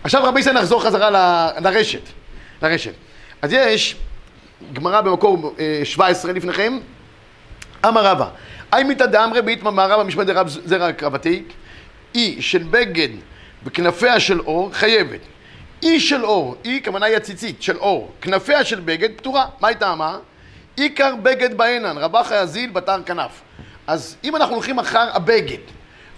עכשיו 0.04 0.24
רבי 0.24 0.40
ישראל 0.40 0.56
נחזור 0.58 0.82
חזרה 0.82 1.10
ל, 1.10 1.16
לרשת, 1.60 2.00
לרשת. 2.62 2.92
אז 3.42 3.52
יש 3.52 3.96
גמרא 4.72 5.00
במקור 5.00 5.54
17 5.84 6.32
לפניכם, 6.32 6.78
אמר 7.86 8.06
רבא, 8.06 8.28
אי 8.74 8.84
מיתא 8.84 9.06
דאמרי 9.06 9.42
באיתמא 9.42 9.82
רבא 9.82 10.02
משמע 10.02 10.24
דרב 10.24 10.48
זרע 10.48 10.92
קרבתי, 10.92 11.42
אי 12.14 12.42
של 12.42 12.62
בגד 12.70 13.08
וכנפיה 13.64 14.20
של 14.20 14.40
אור 14.40 14.70
חייבת. 14.72 15.20
אי 15.82 16.00
של 16.00 16.24
אור, 16.24 16.56
אי 16.64 16.80
כוונה 16.84 17.06
היא 17.06 17.16
הציצית 17.16 17.62
של 17.62 17.76
אור, 17.76 18.12
כנפיה 18.20 18.64
של 18.64 18.80
בגד 18.80 19.16
פטורה. 19.16 19.46
מה 19.60 19.68
היא 19.68 19.76
טעמה? 19.76 20.18
עיקר 20.76 21.14
בגד 21.22 21.56
בעינן, 21.56 21.98
רבה 21.98 22.24
חייזיל 22.24 22.70
בתר 22.70 23.02
כנף. 23.06 23.40
אז 23.86 24.16
אם 24.24 24.36
אנחנו 24.36 24.54
הולכים 24.54 24.78
אחר 24.78 25.16
הבגד, 25.16 25.58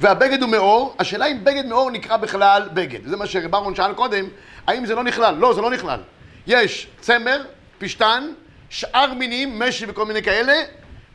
והבגד 0.01 0.43
הוא 0.43 0.51
מאור, 0.51 0.95
השאלה 0.99 1.27
אם 1.27 1.45
בגד 1.45 1.67
מאור 1.67 1.91
נקרא 1.91 2.17
בכלל 2.17 2.69
בגד. 2.73 3.07
זה 3.07 3.17
מה 3.17 3.27
שברון 3.27 3.75
שאל 3.75 3.93
קודם, 3.93 4.25
האם 4.67 4.87
זה 4.87 4.95
לא 4.95 5.05
נכלל? 5.05 5.35
לא, 5.35 5.55
זה 5.55 5.61
לא 5.61 5.71
נכלל. 5.71 6.01
יש 6.47 6.87
צמר, 7.01 7.43
פשטן, 7.79 8.33
שאר 8.71 9.15
מינים, 9.15 9.59
משי 9.59 9.85
וכל 9.89 10.05
מיני 10.05 10.23
כאלה, 10.23 10.55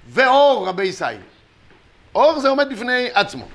ואור 0.08 0.68
רבי 0.68 0.84
ישי. 0.84 1.06
אור 2.16 2.40
זה 2.40 2.50
עומד 2.50 2.70
בפני 2.72 3.10
עצמו. 3.14 3.48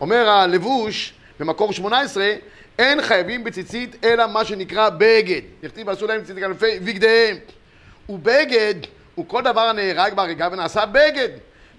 אומר 0.00 0.28
הלבוש, 0.28 1.12
במקור 1.40 1.72
18, 1.72 2.32
אין 2.78 3.02
חייבים 3.02 3.44
בציצית 3.44 4.04
אלא 4.04 4.26
מה 4.26 4.44
שנקרא 4.44 4.90
בגד. 4.90 5.40
נכתיב 5.62 5.88
ועשו 5.88 6.06
להם 6.06 6.20
ציצית 6.20 6.44
כנפי 6.44 6.80
בגדיהם. 6.80 7.36
ובגד 8.08 8.74
הוא 9.14 9.28
כל 9.28 9.42
דבר 9.42 9.60
הנהרג 9.60 10.14
בהריגה 10.14 10.48
ונעשה 10.52 10.86
בגד. 10.86 11.28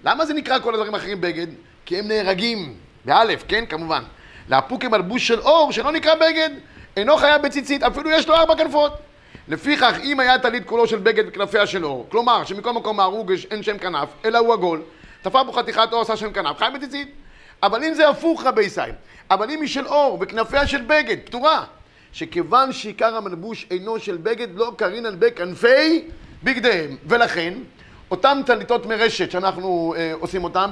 למה 0.06 0.26
זה 0.26 0.34
נקרא 0.34 0.58
כל 0.58 0.74
הדברים 0.74 0.94
האחרים 0.94 1.20
בגד? 1.20 1.46
כי 1.86 1.98
הם 1.98 2.08
נהרגים, 2.08 2.74
באלף, 3.04 3.44
כן, 3.48 3.66
כמובן. 3.66 4.02
לאפוק 4.48 4.84
מלבוש 4.84 5.28
של 5.28 5.40
אור, 5.40 5.72
שלא 5.72 5.92
נקרא 5.92 6.14
בגד, 6.14 6.50
אינו 6.96 7.16
חייב 7.16 7.42
בציצית, 7.42 7.82
אפילו 7.82 8.10
יש 8.10 8.28
לו 8.28 8.34
ארבע 8.34 8.56
כנפות. 8.56 8.92
לפיכך, 9.48 9.98
אם 10.04 10.20
היה 10.20 10.38
טלית 10.38 10.66
כולו 10.66 10.86
של 10.86 10.98
בגד 10.98 11.24
וכנפיה 11.28 11.66
של 11.66 11.84
אור, 11.84 12.06
כלומר, 12.10 12.44
שמכל 12.44 12.72
מקום 12.72 13.00
ההרוג 13.00 13.32
אין 13.50 13.62
שם 13.62 13.78
כנף, 13.78 14.08
אלא 14.24 14.38
הוא 14.38 14.52
עגול, 14.52 14.82
תפר 15.22 15.42
בו 15.42 15.52
חתיכת 15.52 15.88
אור, 15.92 16.02
עשה 16.02 16.16
שם 16.16 16.32
כנף, 16.32 16.58
חייב 16.58 16.74
בציצית. 16.74 17.08
אבל 17.62 17.84
אם 17.84 17.94
זה 17.94 18.08
הפוך, 18.08 18.44
רבי 18.44 18.62
ישראל, 18.62 18.92
אבל 19.30 19.50
אם 19.50 19.60
היא 19.60 19.68
של 19.68 19.86
אור 19.86 20.18
וכנפיה 20.20 20.66
של 20.66 20.82
בגד, 20.82 21.16
פטורה. 21.24 21.64
שכיוון 22.12 22.72
שעיקר 22.72 23.16
המלבוש 23.16 23.66
אינו 23.70 24.00
של 24.00 24.16
בגד, 24.16 24.48
לא 24.54 24.72
קרינן 24.76 25.20
בכנפי 25.20 26.04
בגדיהם. 26.42 26.96
ולכן, 27.06 27.54
אותם 28.10 28.40
טליתות 28.46 28.86
מרשת 28.86 29.30
שאנחנו 29.30 29.94
אה, 29.96 30.12
עושים 30.20 30.44
אותם, 30.44 30.70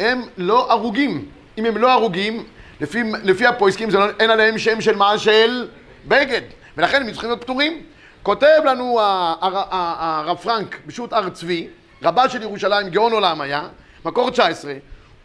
הם 0.00 0.22
לא 0.36 0.72
הרוגים. 0.72 1.28
אם 1.58 1.64
הם 1.64 1.76
לא 1.76 1.92
הרוגים, 1.92 2.44
לפי, 2.80 3.02
לפי 3.22 3.46
הפויסקים 3.46 3.90
לא, 3.90 4.06
אין 4.20 4.30
עליהם 4.30 4.58
שם 4.58 4.80
של 4.80 4.96
מה? 4.96 5.18
של 5.18 5.68
בגד. 6.08 6.42
ולכן 6.76 7.02
הם 7.02 7.10
צריכים 7.12 7.30
להיות 7.30 7.42
פטורים. 7.42 7.82
כותב 8.22 8.60
לנו 8.64 8.98
הרב 9.00 10.36
פרנק 10.36 10.76
בשו"ת 10.86 11.12
הר 11.12 11.28
צבי, 11.28 11.68
רבה 12.02 12.28
של 12.28 12.42
ירושלים, 12.42 12.88
גאון 12.88 13.12
עולם 13.12 13.40
היה, 13.40 13.68
מקור 14.04 14.30
19, 14.30 14.74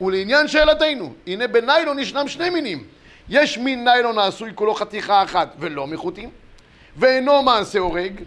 ולעניין 0.02 0.48
שאלתנו, 0.48 1.14
הנה 1.28 1.48
בניילון 1.48 2.00
ישנם 2.00 2.28
שני 2.28 2.50
מינים. 2.50 2.84
יש 3.30 3.58
מין 3.58 3.84
ניילון 3.84 4.18
העשוי 4.18 4.52
כולו 4.56 4.74
חתיכה 4.74 5.24
אחת 5.24 5.56
ולא 5.60 5.88
מחוטים, 5.88 6.30
ואינו 6.98 7.42
מעשה 7.44 7.80
אורג, 7.80 8.22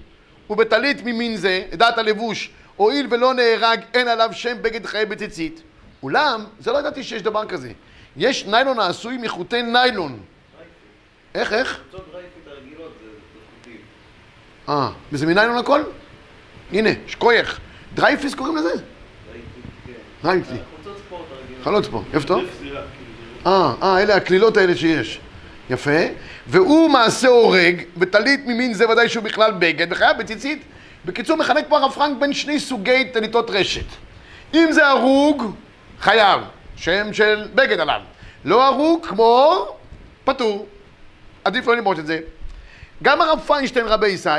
ובטלית 0.51 1.03
ממין 1.05 1.37
זה, 1.37 1.63
דעת 1.73 1.99
הלבוש, 1.99 2.51
הואיל 2.77 3.07
ולא 3.11 3.35
נהרג, 3.35 3.81
אין 3.95 4.09
עליו 4.09 4.31
שם 4.33 4.57
בגד 4.63 4.87
חייב 4.87 5.07
בציצית. 5.07 5.63
אולם, 6.03 6.45
זה 6.61 6.73
לא 6.73 6.79
ידעתי 6.79 7.03
שיש 7.03 7.23
דבר 7.23 7.47
כזה. 7.47 7.73
יש 8.17 8.45
ניילון 8.47 8.81
העשוי 8.81 9.17
מחוטי 9.17 9.63
ניילון. 9.63 10.21
איך, 11.35 11.53
איך? 11.53 11.81
אה, 14.69 14.91
וזה 15.13 15.27
מניילון 15.27 15.57
הכל? 15.57 15.81
הנה, 16.73 16.91
שכוייח. 17.07 17.61
Dri-FIT 17.95 18.35
קוראים 18.35 18.57
לזה? 18.57 18.73
כן. 18.73 19.93
Dri-FIT. 20.23 20.51
ספורט 21.07 21.23
הרגילות. 21.31 21.65
חלוץ 21.65 21.87
פה, 21.87 22.03
איפה 22.15 22.27
טוב? 22.27 22.45
כאילו, 22.61 22.81
אה, 23.47 23.75
אה, 23.83 24.03
אלה 24.03 24.17
הקלילות 24.17 24.57
האלה 24.57 24.77
שיש. 24.77 25.21
יפה. 25.71 26.01
והוא 26.47 26.91
מעשה 26.91 27.29
הורג, 27.29 27.83
וטלית 27.99 28.41
ממין 28.47 28.75
זה 28.75 28.89
ודאי 28.89 29.09
שהוא 29.09 29.25
בכלל 29.25 29.53
בגד, 29.59 29.87
וחייב 29.91 30.19
בציצית. 30.19 30.63
בקיצור, 31.05 31.37
מחלק 31.37 31.65
פה 31.69 31.79
הרב 31.79 31.93
פרנק 31.93 32.19
בין 32.19 32.33
שני 32.33 32.61
סוגי 32.61 33.05
טליתות 33.13 33.51
רשת. 33.51 33.87
אם 34.55 34.73
זה 34.73 34.87
הרוג, 34.87 35.55
חייב, 36.01 36.41
שם 36.77 37.13
של 37.13 37.49
בגד 37.55 37.81
עליו. 37.81 38.01
לא 38.45 38.67
הרוג, 38.67 39.07
כמו 39.07 39.67
פטור. 40.25 40.67
עדיף 41.45 41.67
לא 41.67 41.77
למרות 41.77 41.99
את 41.99 42.07
זה. 42.07 42.21
גם 43.03 43.21
הרב 43.21 43.41
פיינשטיין 43.47 43.87
רבי 43.87 44.09
ישי, 44.09 44.31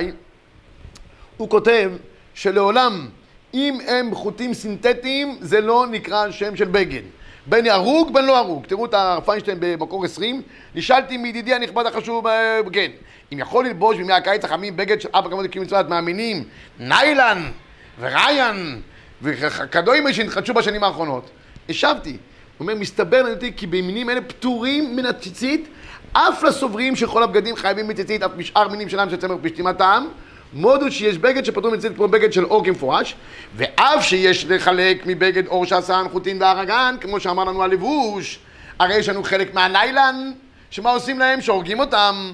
הוא 1.37 1.49
כותב 1.49 1.91
שלעולם, 2.33 3.07
אם 3.53 3.77
הם 3.87 4.15
חוטים 4.15 4.53
סינתטיים, 4.53 5.37
זה 5.41 5.61
לא 5.61 5.85
נקרא 5.91 6.31
שם 6.31 6.55
של 6.55 6.65
בגד. 6.65 7.01
בין 7.45 7.67
הרוג 7.67 8.13
בין 8.13 8.25
לא 8.25 8.37
הרוג. 8.37 8.65
תראו 8.65 8.85
את 8.85 8.93
הרב 8.93 9.23
פיינשטיין 9.25 9.57
במקור 9.59 10.05
20. 10.05 10.41
נשאלתי 10.75 11.17
מידידי 11.17 11.53
הנכבד 11.53 11.85
החשוב, 11.85 12.27
אה, 12.27 12.59
כן, 12.73 12.91
אם 13.33 13.39
יכול 13.39 13.65
ללבוש 13.65 13.97
בימי 13.97 14.13
הקיץ 14.13 14.45
החמים 14.45 14.77
בגד 14.77 15.01
של 15.01 15.09
אבא 15.13 15.29
כמובן 15.29 15.47
קיום 15.47 15.65
מצוות 15.65 15.89
מאמינים, 15.89 16.43
ניילן 16.79 17.51
וריין 17.99 18.81
וכדומה 19.21 20.13
שהתחדשו 20.13 20.53
בשנים 20.53 20.83
האחרונות. 20.83 21.29
השבתי. 21.69 22.09
הוא 22.09 22.17
אומר, 22.59 22.75
מסתבר 22.75 23.23
לדעתי 23.23 23.51
כי 23.57 23.67
במינים 23.67 24.09
אלה 24.09 24.21
פטורים 24.21 24.95
מן 24.95 25.05
הציצית, 25.05 25.67
אף 26.13 26.43
לסוברים 26.43 26.95
שכל 26.95 27.23
הבגדים 27.23 27.55
חייבים 27.55 27.87
בציצית, 27.87 28.23
אף 28.23 28.31
משאר 28.37 28.67
מינים 28.67 28.89
שלהם 28.89 29.09
של 29.09 29.17
צמר 29.17 29.35
פשטימתם, 29.41 30.05
מודו 30.53 30.91
שיש 30.91 31.17
בגד 31.17 31.45
שפטור 31.45 31.71
מציצית 31.71 31.95
כמו 31.95 32.07
בגד 32.07 32.33
של 32.33 32.45
אור 32.45 32.65
כמפורש, 32.65 33.15
ואף 33.55 34.03
שיש 34.03 34.45
לחלק 34.45 35.03
מבגד 35.05 35.47
אור 35.47 35.65
שעשה 35.65 35.95
הנחותין 35.95 36.41
והרגן, 36.41 36.95
כמו 37.01 37.19
שאמר 37.19 37.43
לנו 37.43 37.63
הלבוש, 37.63 38.39
הרי 38.79 38.95
יש 38.95 39.09
לנו 39.09 39.23
חלק 39.23 39.53
מהניילן, 39.53 40.31
שמה 40.69 40.89
עושים 40.89 41.19
להם? 41.19 41.41
שהורגים 41.41 41.79
אותם. 41.79 42.31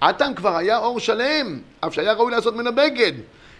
עתם 0.00 0.34
כבר 0.36 0.56
היה 0.56 0.78
אור 0.78 1.00
שלם, 1.00 1.60
אף 1.80 1.94
שהיה 1.94 2.12
ראוי 2.12 2.32
לעשות 2.32 2.54
ממנו 2.54 2.74
בגד, 2.74 3.12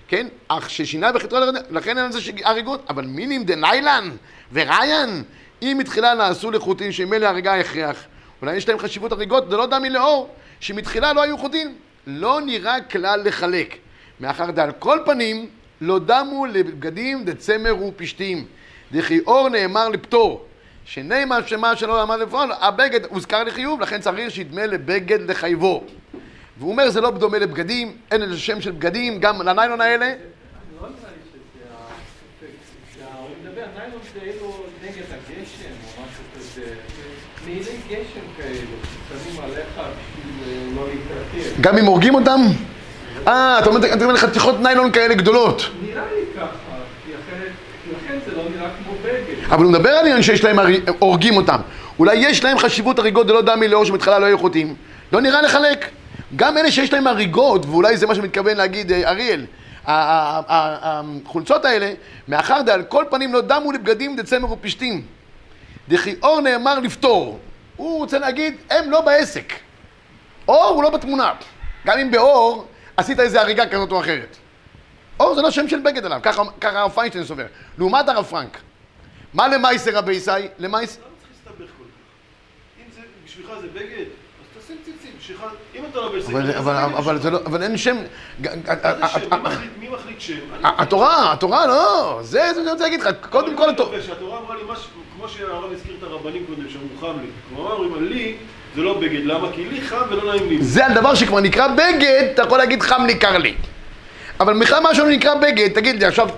כן? 0.09 0.27
אך 0.49 0.71
ששינה 0.71 1.13
בחטאו 1.13 1.39
לכן 1.71 1.99
אין 1.99 2.07
על 2.07 2.13
זה 2.13 2.21
הריגות, 2.45 2.85
אבל 2.89 3.05
מינים 3.05 3.45
דניילן 3.45 4.11
וריין, 4.53 5.23
אם 5.63 5.77
מתחילה 5.81 6.15
נעשו 6.15 6.51
לחוטין 6.51 6.93
שממילא 6.93 7.27
הריגה 7.27 7.55
הכרח, 7.55 8.05
אולי 8.43 8.57
יש 8.57 8.69
להם 8.69 8.79
חשיבות 8.79 9.13
הריגות, 9.13 9.51
זה 9.51 9.57
לא 9.57 9.67
דמי 9.67 9.91
לאור, 9.91 10.29
שמתחילה 10.61 11.13
לא 11.13 11.23
היו 11.23 11.39
חוטין. 11.39 11.75
לא 12.09 12.41
נראה 12.41 12.81
כלל 12.81 13.21
לחלק, 13.25 13.75
מאחר 14.21 14.51
דעל 14.51 14.73
כל 14.73 14.99
פנים 15.05 15.47
לא 15.81 15.99
דמו 15.99 16.47
לבגדים 16.47 17.25
דצמר 17.25 17.85
ופשתים, 17.85 18.47
דכי 18.93 19.21
אור 19.27 19.49
נאמר 19.49 19.89
לפטור. 19.89 20.45
שנאמר 20.85 21.47
שמה 21.47 21.77
שלא 21.77 22.03
אמר 22.03 22.17
לפעול, 22.17 22.53
הבגד 22.61 23.05
הוזכר 23.05 23.45
לחיוב, 23.45 23.81
לכן 23.81 24.01
צריך 24.01 24.31
שידמה 24.31 24.67
לבגד 24.67 25.31
לחייבו. 25.31 25.85
והוא 26.59 26.71
אומר 26.71 26.91
זה 26.91 27.01
לא 27.01 27.11
דומה 27.11 27.39
לבגדים, 27.39 27.97
אין 28.11 28.21
לזה 28.21 28.39
שם 28.39 28.61
של 28.61 28.71
בגדים, 28.71 29.21
גם 29.21 29.43
לניילון 29.43 29.81
האלה. 29.81 30.07
לא 30.07 30.89
בשביל 30.89 31.43
אה, 40.45 40.51
לא. 40.77 40.83
גם 41.61 41.79
אם 41.79 41.85
הורגים 41.85 42.15
אותם? 42.15 42.41
אה, 43.27 43.59
אתה 43.59 43.69
אומר, 43.69 43.95
אתה 43.95 44.05
אומר 44.05 44.17
חתיכות 44.17 44.61
ניילון 44.61 44.93
כאלה 44.93 45.15
גדולות. 45.15 45.71
נראה 45.83 46.03
לי 46.15 46.21
ככה, 46.37 46.47
כי 47.07 47.13
אחרת, 47.13 47.53
לכן 47.91 48.19
זה 48.27 48.37
לא 48.37 48.43
נראה 48.57 48.71
כמו 48.85 48.93
בגד. 49.03 49.53
אבל 49.53 49.65
הוא 49.65 49.73
מדבר 49.73 49.91
על 49.91 50.07
עניין 50.07 50.23
שיש 50.23 50.45
להם, 50.45 50.59
הורגים 50.99 51.37
אותם. 51.37 51.59
אולי 51.99 52.17
יש 52.17 52.45
להם 52.45 52.59
חשיבות 52.59 52.99
הריגות 52.99 53.27
דלא 53.27 53.43
דמי 53.43 53.69
לאור 53.69 53.85
שבהתחלה 53.85 54.19
לא 54.19 54.37
חוטאים. 54.37 54.75
לא 55.13 55.21
נראה 55.21 55.43
לחלק. 55.43 55.98
גם 56.37 56.59
אלה 56.59 56.71
שיש 56.71 56.93
להם 56.93 57.07
הריגות, 57.07 57.67
ואולי 57.67 57.97
זה 57.97 58.07
מה 58.07 58.15
שמתכוון 58.15 58.57
להגיד 58.57 58.93
אה, 58.93 59.11
אריאל, 59.11 59.47
החולצות 59.87 61.65
האלה, 61.65 61.93
מאחר 62.29 62.63
דעל 62.63 62.83
כל 62.83 63.05
פנים 63.11 63.33
לא 63.33 63.41
דמו 63.41 63.73
לבגדים 63.73 64.17
דצמר 64.17 64.53
ופשתים. 64.53 65.07
דכי 65.89 66.15
אור 66.23 66.41
נאמר 66.41 66.79
לפתור. 66.79 67.39
הוא 67.77 67.99
רוצה 67.99 68.19
להגיד, 68.19 68.57
הם 68.71 68.91
לא 68.91 69.01
בעסק. 69.01 69.53
אור 70.49 70.65
הוא 70.65 70.83
לא 70.83 70.91
בתמונה. 70.91 71.33
גם 71.87 71.99
אם 71.99 72.11
באור 72.11 72.67
עשית 72.97 73.21
איזה 73.21 73.41
הריגה 73.41 73.67
כזאת 73.67 73.93
או 73.93 74.01
אחרת. 74.01 74.37
אור 75.21 75.35
זה 75.35 75.43
לא 75.43 75.51
שם 75.51 75.69
של 75.69 75.81
בגד 75.81 76.05
עליו, 76.05 76.21
ככה 76.23 76.43
הרב 76.63 76.91
פיינשטיין 76.91 77.25
סובר. 77.25 77.47
לעומת 77.79 78.09
הרב 78.09 78.25
פרנק. 78.25 78.59
מה 79.35 79.49
למייסר 79.49 79.97
רבי 79.97 80.13
ישי? 80.13 80.31
למייסר... 80.59 81.01
למה 81.01 81.11
צריך 81.21 81.31
להסתבך 81.31 81.71
כל 81.79 81.85
כך? 81.85 82.81
אם 82.81 82.91
זה 82.95 83.01
בשבילך 83.25 83.51
זה 83.61 83.69
בגד, 83.75 84.05
בשבילך, 85.29 85.45
אם 85.75 85.83
אתה 85.91 86.01
לובש 86.01 86.25
אבל, 86.25 86.43
בשבילך. 87.17 87.33
לא, 87.33 87.39
אבל 87.47 87.63
אין 87.63 87.77
שם... 87.77 87.97
מה 89.31 89.51
מי 89.81 89.89
מחליט- 89.89 90.21
שם? 90.21 90.35
התורה, 90.63 91.33
התורה 91.33 91.67
לא, 91.67 92.19
זה 92.23 92.51
זה 92.55 92.61
אני 92.61 92.71
רוצה 92.71 92.85
להגיד 92.85 93.01
לך, 93.01 93.09
קודם 93.31 93.57
כל 93.57 93.71
התורה... 93.71 93.99
אמרה 94.21 94.57
לי 94.57 94.63
משהו, 94.73 94.91
כמו 95.17 95.29
שהרב 95.29 95.73
הזכיר 95.73 95.95
את 95.99 96.03
הרבנים 96.03 96.45
קודם, 96.47 96.69
שאמרו 96.71 96.89
חם 97.01 97.21
לי. 97.21 97.27
כלומר, 97.55 97.73
אומרים, 97.73 98.09
לי 98.09 98.37
זה 98.75 98.81
לא 98.83 98.95
בגד, 99.01 99.25
למה? 99.25 99.49
כי 99.55 99.65
לי 99.65 99.81
חם 99.81 100.03
ולא 100.11 100.35
נעים 100.35 100.49
לי. 100.49 100.63
זה 100.63 100.87
על 100.87 100.95
דבר 100.95 101.15
שכבר 101.15 101.41
נקרא 101.41 101.69
בגד, 101.69 102.29
אתה 102.35 102.43
יכול 102.43 102.59
להגיד 102.59 102.83
חם 102.83 103.05
לי, 103.07 103.19
קר 103.19 103.39
לי. 103.39 103.55
אבל 104.41 104.61
בכלל 104.61 104.79
משהו 104.91 105.07
נקרא 105.07 105.35
בגד, 105.35 105.69
תגיד 105.75 105.97
לי 106.01 106.05
עכשיו, 106.05 106.29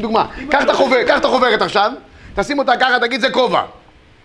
דוגמה, 0.00 0.26
קח 0.50 0.62
את 0.62 0.68
החוברת, 0.68 1.06
קח 1.06 1.18
את 1.18 1.24
החוברת 1.24 1.62
עכשיו, 1.62 1.92
תשים 2.34 2.58
אותה 2.58 2.72
ככה, 2.80 2.98
תגיד 3.00 3.20
זה 3.20 3.30
כובע. 3.30 3.62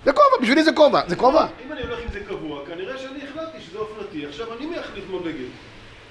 זה 0.05 0.11
כובע, 0.13 0.37
בשבילי 0.41 0.63
זה 0.63 0.71
כובע, 0.71 1.01
זה 1.07 1.15
כובע. 1.15 1.45
אם 1.65 1.71
אני 1.71 1.81
הולך 1.81 1.99
עם 2.03 2.11
זה 2.13 2.19
קבוע, 2.19 2.59
כנראה 2.67 2.97
שאני 2.97 3.19
החלטתי 3.31 3.57
שזה 3.61 3.77
אופנתי. 3.79 4.25
עכשיו 4.25 4.47
אני 4.57 4.65
מה 5.17 5.31
בגד. 5.31 5.47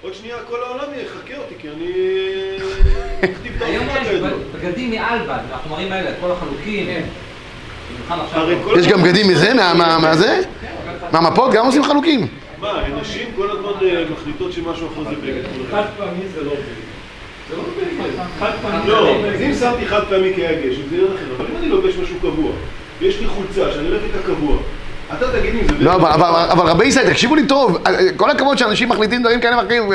עוד 0.01 0.13
שנייה 0.13 0.35
כל 0.49 0.57
העולם 0.63 0.85
יחכה 1.05 1.37
אותי, 1.37 1.55
כי 1.59 1.67
אני... 1.69 1.91
אכתיב 3.33 3.51
את 3.57 3.61
היום 3.61 3.85
יש. 4.01 4.07
בגדים 4.55 4.91
מאלבד, 4.91 5.39
החומרים 5.51 5.91
האלה, 5.91 6.09
כל 6.21 6.31
החלוקים. 6.31 6.87
כל 8.63 8.79
יש 8.79 8.87
גם 8.87 9.03
בגדים 9.03 9.27
מזה, 9.27 9.53
מה- 9.53 9.73
מה- 9.73 9.99
מהזה? 9.99 10.39
מהמפות 11.11 11.53
גם 11.53 11.65
עושים 11.65 11.83
חלוקים. 11.83 12.27
מה, 12.61 12.73
נשים 13.01 13.27
כל 13.35 13.51
הזמן 13.51 13.71
אה, 13.87 14.03
מחליטות 14.13 14.53
שמשהו 14.53 14.87
אחר 14.87 15.03
זה 15.09 15.15
בגד. 15.15 15.41
חד 15.71 15.83
פעמי 15.97 16.27
זה 16.35 16.43
לא 16.43 16.51
בגד. 16.51 16.61
זה 17.49 17.55
לא 17.57 17.63
בגד. 17.63 18.19
חד 18.39 18.51
פעמי 18.61 18.87
לא, 18.87 19.17
זה 19.21 19.29
אז 19.35 19.41
אם 19.41 19.53
שמתי 19.59 19.85
חד 19.87 20.01
פעמי 20.09 20.31
כי 20.35 20.47
היה 20.47 20.61
גשם, 20.61 20.81
זה 20.89 20.95
עניין 20.95 21.07
אחר. 21.15 21.35
אבל 21.37 21.45
אם 21.51 21.57
אני 21.57 21.69
לובש 21.69 21.95
משהו 21.95 22.15
קבוע, 22.19 22.51
ויש 22.99 23.19
לי 23.19 23.27
חולצה 23.27 23.71
שאני 23.73 23.87
הולך 23.87 24.01
איתה 24.03 24.27
קבוע, 24.27 24.57
אתה 25.13 25.31
תגיד 25.39 25.53
לי 25.53 25.67
זה. 25.67 25.73
לא, 25.79 25.95
אבל, 25.95 26.69
רבי 26.69 26.85
ישראל, 26.85 27.09
תקשיבו 27.09 27.35
לי 27.35 27.47
טוב, 27.47 27.77
כל 28.17 28.29
הכבוד 28.29 28.57
שאנשים 28.57 28.89
מחליטים 28.89 29.21
דברים 29.21 29.41
כאלה 29.41 29.57
ואחרים, 29.57 29.91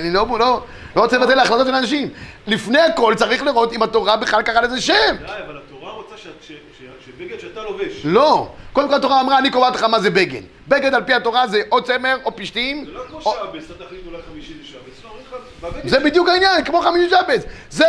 אני 0.00 0.10
לא, 0.12 0.26
לא, 0.38 0.62
לא 0.96 1.00
רוצה 1.00 1.18
לבטל 1.18 1.38
החלטות 1.38 1.66
של 1.66 1.74
אנשים. 1.74 2.08
לפני 2.46 2.80
הכל 2.80 3.14
צריך 3.16 3.42
לראות 3.42 3.72
אם 3.72 3.82
התורה 3.82 4.16
בכלל 4.16 4.42
קראה 4.42 4.60
לזה 4.60 4.80
שם. 4.80 4.92
די, 4.94 5.32
אבל 5.46 5.58
התורה 5.66 5.92
רוצה 5.92 6.14
שבגד 7.06 7.40
שאתה 7.40 7.62
לובש. 7.62 8.00
לא. 8.04 8.48
קודם 8.72 8.88
כל 8.88 8.94
התורה 8.94 9.20
אמרה, 9.20 9.38
אני 9.38 9.50
קובעת 9.50 9.74
לך 9.74 9.84
מה 9.84 10.00
זה 10.00 10.10
בגד. 10.10 10.42
בגד 10.68 10.94
על 10.94 11.04
פי 11.04 11.14
התורה 11.14 11.46
זה 11.46 11.62
או 11.72 11.82
צמר 11.82 12.16
או 12.24 12.36
פשתים. 12.36 12.84
זה 12.84 12.92
לא 12.92 13.00
כמו 13.10 13.20
שבס, 13.20 13.64
אתה 13.70 13.84
תחליט 13.84 14.00
אולי 14.06 14.18
חמישי 14.32 14.52
זה 14.62 14.68
שבס. 14.68 15.02
לא, 15.62 15.70
זה 15.84 16.00
בדיוק 16.00 16.28
העניין, 16.28 16.64
כמו 16.64 16.80
חמישי 16.80 17.10
שבס. 17.10 17.42
זה, 17.70 17.84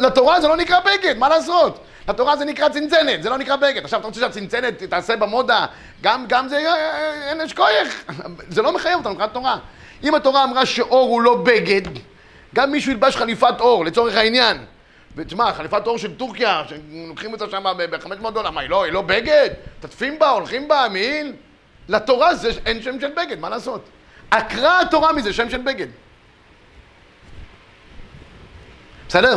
לתורה 0.00 0.40
זה 0.40 0.48
לא 0.48 0.56
נקרא 0.56 0.78
בגד, 0.80 1.18
מה 1.18 1.28
לעשות? 1.28 1.78
לתורה 2.08 2.36
זה 2.36 2.44
נקרא 2.44 2.68
צנצנת, 2.68 3.22
זה 3.22 3.30
לא 3.30 3.38
נקרא 3.38 3.56
בגד. 3.56 3.84
עכשיו 3.84 4.00
אתה 4.00 4.06
רוצה 4.06 4.20
שהצנצנת 4.20 4.82
תעשה 4.82 5.16
במודה, 5.16 5.66
גם, 6.02 6.24
גם 6.28 6.48
זה, 6.48 6.56
אה, 6.56 7.30
אין 7.30 7.40
אשכוייך. 7.40 8.04
זה 8.54 8.62
לא 8.62 8.72
מחייב 8.72 8.98
אותנו 8.98 9.10
מבחינת 9.10 9.32
תורה. 9.32 9.58
אם 10.04 10.14
התורה 10.14 10.44
אמרה 10.44 10.66
שאור 10.66 11.08
הוא 11.08 11.22
לא 11.22 11.36
בגד, 11.36 11.82
גם 12.54 12.72
מישהו 12.72 12.92
ילבש 12.92 13.16
חליפת 13.16 13.60
אור, 13.60 13.84
לצורך 13.84 14.16
העניין. 14.16 14.64
ותשמע, 15.16 15.52
חליפת 15.52 15.86
אור 15.86 15.98
של 15.98 16.14
טורקיה, 16.14 16.62
שלוקחים 16.68 17.32
אותה 17.32 17.44
שם 17.50 17.64
ב-500 17.76 18.30
דולר, 18.30 18.50
מה, 18.50 18.60
היא 18.60 18.70
לא, 18.70 18.84
היא 18.84 18.92
לא 18.92 19.02
בגד? 19.02 19.48
תטפים 19.80 20.18
בה, 20.18 20.30
הולכים 20.30 20.68
בה, 20.68 20.86
מעיל? 20.90 21.32
לתורה 21.88 22.34
זה 22.34 22.50
אין 22.66 22.82
שם 22.82 23.00
של 23.00 23.10
בגד, 23.16 23.38
מה 23.38 23.48
לעשות? 23.48 23.84
עקרה 24.30 24.80
התורה 24.80 25.12
מזה 25.12 25.32
שם 25.32 25.50
של 25.50 25.60
בגד. 25.60 25.86
בסדר? 29.08 29.36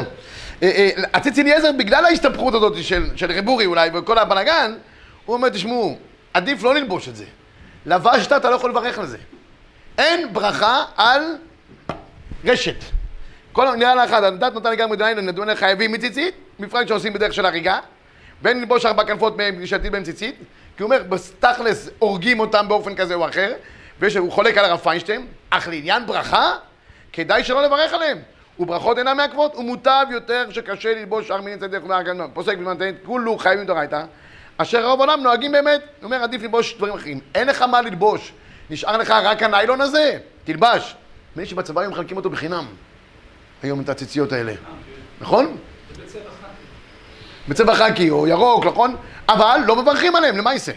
אה, 0.63 0.69
אה, 0.69 1.03
הציץ 1.13 1.39
אליעזר, 1.39 1.71
בגלל 1.71 2.05
ההסתבכות 2.05 2.53
הזאת 2.53 2.83
של, 2.83 3.09
של 3.15 3.31
רבורי 3.31 3.65
אולי 3.65 3.89
וכל 3.93 4.17
הבלאגן, 4.17 4.73
הוא 5.25 5.35
אומר, 5.35 5.49
תשמעו, 5.49 5.97
עדיף 6.33 6.63
לא 6.63 6.75
ללבוש 6.75 7.09
את 7.09 7.15
זה. 7.15 7.25
לבשת, 7.85 8.31
אתה 8.31 8.49
לא 8.49 8.55
יכול 8.55 8.69
לברך 8.69 8.99
על 8.99 9.05
זה. 9.05 9.17
אין 9.97 10.33
ברכה 10.33 10.83
על 10.97 11.35
רשת. 12.45 12.83
כל 13.51 13.75
נראה 13.75 13.95
לך, 13.95 14.13
הדת 14.13 14.53
נותן 14.53 14.71
לגמרי 14.71 14.97
דינאים, 14.97 15.19
נדון 15.19 15.49
לחייבים 15.49 15.91
מציצית, 15.91 16.35
מפרק 16.59 16.87
שעושים 16.87 17.13
בדרך 17.13 17.33
של 17.33 17.45
הריגה, 17.45 17.79
בין 18.41 18.59
ללבוש 18.59 18.85
ארבע 18.85 19.03
כנפות 19.03 19.37
מהם 19.37 19.61
נשתית 19.61 19.91
בהם 19.91 20.03
ציצית, 20.03 20.35
כי 20.77 20.83
הוא 20.83 20.93
אומר, 20.93 21.03
בתכלס 21.09 21.89
הורגים 21.99 22.39
אותם 22.39 22.67
באופן 22.67 22.95
כזה 22.95 23.13
או 23.13 23.29
אחר, 23.29 23.53
והוא 23.99 24.31
חולק 24.31 24.57
על 24.57 24.65
הרב 24.65 24.79
פיינשטיין, 24.79 25.27
אך 25.49 25.67
לעניין 25.67 26.05
ברכה, 26.05 26.53
כדאי 27.13 27.43
שלא 27.43 27.63
לברך 27.63 27.93
עליהם. 27.93 28.17
וברכות 28.59 28.97
אינן 28.97 29.17
מעכבות, 29.17 29.55
ומוטב 29.55 30.05
יותר 30.11 30.45
שקשה 30.51 30.93
ללבוש 30.93 31.27
שאר 31.27 31.41
מיני 31.41 31.57
צדק 31.57 31.79
ומהגן, 31.83 32.17
פוסק 32.33 32.57
בזמן 32.57 32.77
כולו 33.05 33.37
חייבים 33.37 33.65
דורייתא, 33.65 34.03
אשר 34.57 34.85
רוב 34.85 34.99
העולם 34.99 35.23
נוהגים 35.23 35.51
באמת, 35.51 35.81
הוא 35.81 36.05
אומר, 36.05 36.23
עדיף 36.23 36.41
ללבוש 36.41 36.77
דברים 36.77 36.93
אחרים. 36.93 37.19
אין 37.35 37.47
לך 37.47 37.61
מה 37.61 37.81
ללבוש, 37.81 38.33
נשאר 38.69 38.97
לך 38.97 39.11
רק 39.11 39.43
הניילון 39.43 39.81
הזה, 39.81 40.17
תלבש. 40.43 40.95
לי 41.35 41.45
שבצבא 41.45 41.81
היו 41.81 41.91
מחלקים 41.91 42.17
אותו 42.17 42.29
בחינם, 42.29 42.65
היום 43.63 43.81
את 43.81 43.89
הציציות 43.89 44.31
האלה, 44.31 44.53
נכון? 45.21 45.57
בצבע 47.47 47.75
חקי 47.75 48.09
או 48.09 48.27
ירוק, 48.27 48.65
נכון? 48.65 48.95
אבל 49.29 49.59
לא 49.65 49.75
מברכים 49.75 50.15
עליהם, 50.15 50.37
למעשה. 50.37 50.71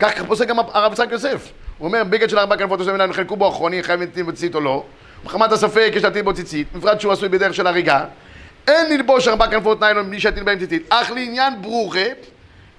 כך 0.00 0.22
פוסק 0.26 0.46
גם 0.46 0.58
הרב 0.58 0.92
יצחק 0.92 1.08
יוסף. 1.10 1.52
הוא 1.78 1.88
אומר, 1.88 2.04
בגד 2.04 2.30
של 2.30 2.38
ארבע 2.38 2.56
כנפות 2.56 2.80
חלקו 3.12 3.36
בו 3.36 3.48
אחרוני, 3.48 3.82
חייב 3.82 4.00
להטיל 4.00 4.22
בציצית 4.22 4.54
או 4.54 4.60
לא. 4.60 4.84
מחמת 5.24 5.52
הספק 5.52 5.92
יש 5.94 6.04
להטיל 6.04 6.22
בו 6.22 6.34
ציצית, 6.34 6.72
בפרט 6.72 7.00
שהוא 7.00 7.12
עשוי 7.12 7.28
בדרך 7.28 7.54
של 7.54 7.66
הריגה. 7.66 8.04
אין 8.68 8.92
ללבוש 8.92 9.28
ארבע 9.28 9.46
כנפות 9.46 9.80
ניילון 9.80 10.10
בלי 10.10 10.20
שיטיל 10.20 10.42
בהם 10.42 10.58
ציצית. 10.58 10.86
אך 10.88 11.10
לעניין 11.10 11.62
ברוכה, 11.62 12.00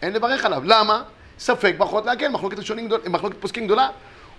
אין 0.01 0.13
לברך 0.13 0.45
עליו. 0.45 0.62
למה? 0.65 1.01
ספק 1.39 1.73
ברכות 1.77 2.05
להקל, 2.05 2.27
מחלוקת 2.27 2.58
גדול, 2.86 2.99
מחלוקת 3.08 3.38
פוסקים 3.39 3.65
גדולה. 3.65 3.88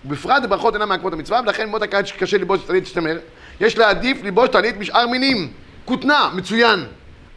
ובפרט 0.05 0.43
ברכות 0.49 0.73
אינם 0.73 0.89
מעכבות 0.89 1.13
המצווה, 1.13 1.41
ולכן 1.43 1.69
מאוד 1.69 1.83
הקיץ 1.83 2.05
שקשה 2.05 2.37
ללבוש 2.37 2.63
טלית 2.63 2.87
שתמר, 2.87 3.17
יש 3.59 3.77
להעדיף 3.77 4.23
ללבוש 4.23 4.49
טלית 4.49 4.77
משאר 4.77 5.07
מינים. 5.07 5.51
כותנה, 5.85 6.29
מצוין. 6.33 6.85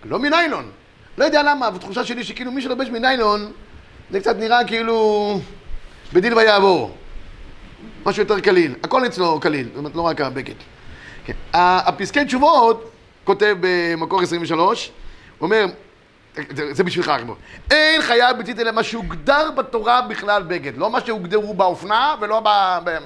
לא 0.04 0.18
מניילון. 0.18 0.70
לא 1.18 1.24
יודע 1.24 1.42
למה, 1.42 1.68
אבל 1.68 1.78
תחושה 1.78 2.04
שלי 2.04 2.24
שכאילו 2.24 2.52
מי 2.52 2.62
שלובש 2.62 2.88
מניילון, 2.88 3.52
זה 4.11 4.20
קצת 4.20 4.37
נראה 4.37 4.64
כאילו 4.64 5.40
בדין 6.12 6.33
ויעבור. 6.33 6.96
משהו 8.06 8.22
יותר 8.22 8.40
קליל. 8.40 8.74
הכל 8.84 9.06
אצלו 9.06 9.40
קליל, 9.40 9.66
זאת 9.66 9.76
אומרת 9.76 9.94
לא 9.94 10.02
רק 10.02 10.20
הבגד. 10.20 10.54
כן. 11.24 11.32
הפסקי 11.52 12.24
תשובות, 12.24 12.90
כותב 13.24 13.56
במקור 13.60 14.22
23, 14.22 14.90
הוא 15.38 15.46
אומר, 15.46 15.66
זה, 16.34 16.74
זה 16.74 16.84
בשבילך 16.84 17.08
רק 17.08 17.22
בוא. 17.22 17.34
אין 17.70 18.02
חייב 18.02 18.38
בציצית 18.38 18.60
אלא 18.60 18.72
מה 18.72 18.82
שהוגדר 18.82 19.50
בתורה 19.50 20.02
בכלל 20.02 20.42
בגד. 20.42 20.72
לא 20.76 20.90
מה 20.90 21.00
שהוגדרו 21.00 21.54
באופנה 21.54 22.14
ולא 22.20 22.40
ב... 22.40 22.48
ב... 22.84 22.98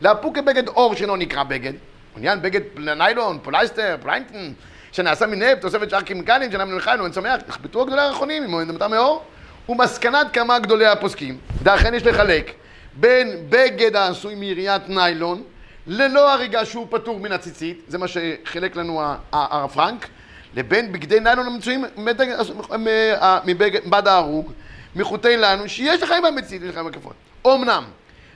לאפוק 0.00 0.38
כבגד 0.38 0.68
אור 0.68 0.94
שלא 0.94 1.16
נקרא 1.16 1.42
בגד. 1.42 1.72
עניין 2.16 2.42
בגד 2.42 2.60
ניילון, 2.96 3.38
פולייסטר, 3.42 3.96
פליינטן, 4.02 4.52
שנעשה 4.92 5.26
מנפט, 5.26 5.60
תוספת 5.60 5.90
שאר 5.90 6.02
כימיקלים, 6.02 6.50
שאינם 6.50 6.74
מלחיים, 6.74 7.00
אין 7.00 7.12
צומח, 7.12 7.40
יכבטו 7.48 7.82
הגדולי 7.82 8.02
האחרונים, 8.02 8.44
אם 8.44 8.50
הוא 8.52 8.88
מאור. 8.90 9.24
ומסקנת 9.68 10.26
כמה 10.32 10.58
גדולי 10.58 10.86
הפוסקים, 10.86 11.38
ואכן 11.62 11.94
יש 11.94 12.02
לחלק 12.06 12.52
בין 13.00 13.36
בגד 13.48 13.96
העשוי 13.96 14.34
מיריית 14.34 14.88
ניילון 14.88 15.42
ללא 15.86 16.32
הריגה 16.32 16.64
שהוא 16.64 16.86
פטור 16.90 17.20
מן 17.20 17.32
הציצית, 17.32 17.82
זה 17.88 17.98
מה 17.98 18.06
שחילק 18.08 18.76
לנו 18.76 19.02
הרב 19.32 19.70
פרנק, 19.70 20.06
לבין 20.54 20.92
בגדי 20.92 21.20
ניילון 21.20 21.46
המצויים 21.46 21.84
מבד 23.84 24.08
ההרוג, 24.08 24.52
מחוטי 24.96 25.36
לנו, 25.36 25.68
שיש 25.68 26.02
לחיים 26.02 26.22
במצית 26.22 26.62
ולחיים 26.62 26.86
בכפות. 26.86 27.14
אמנם, 27.46 27.84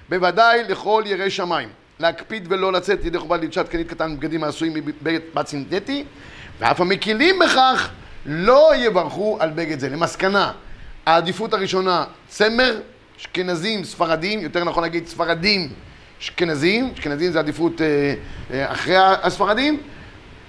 בוודאי 0.09 0.64
לכל 0.68 1.03
יראי 1.07 1.31
שמיים, 1.31 1.68
להקפיד 2.01 2.53
ולא 2.53 2.72
לצאת 2.72 3.05
ידי 3.05 3.18
חובה 3.18 3.37
ללשת 3.37 3.68
קנית 3.68 3.88
קטן 3.88 4.16
בגדים 4.16 4.44
העשויים 4.44 4.75
מבגד 4.75 5.20
סינתטי, 5.46 6.05
ואף 6.59 6.81
המקילים 6.81 7.38
בכך 7.38 7.90
לא 8.27 8.72
יברכו 8.77 9.37
על 9.40 9.51
בגד 9.51 9.79
זה. 9.79 9.88
למסקנה, 9.88 10.53
העדיפות 11.07 11.55
הראשונה, 11.55 12.05
צמר, 12.29 12.81
אשכנזים, 13.22 13.85
ספרדים, 13.85 14.40
יותר 14.40 14.64
נכון 14.64 14.82
להגיד 14.82 15.06
ספרדים, 15.06 15.68
אשכנזים, 16.20 16.92
אשכנזים 16.94 17.32
זה 17.32 17.38
עדיפות 17.38 17.80
אה, 17.80 18.14
אה, 18.50 18.72
אחרי 18.72 18.96
הספרדים. 18.96 19.80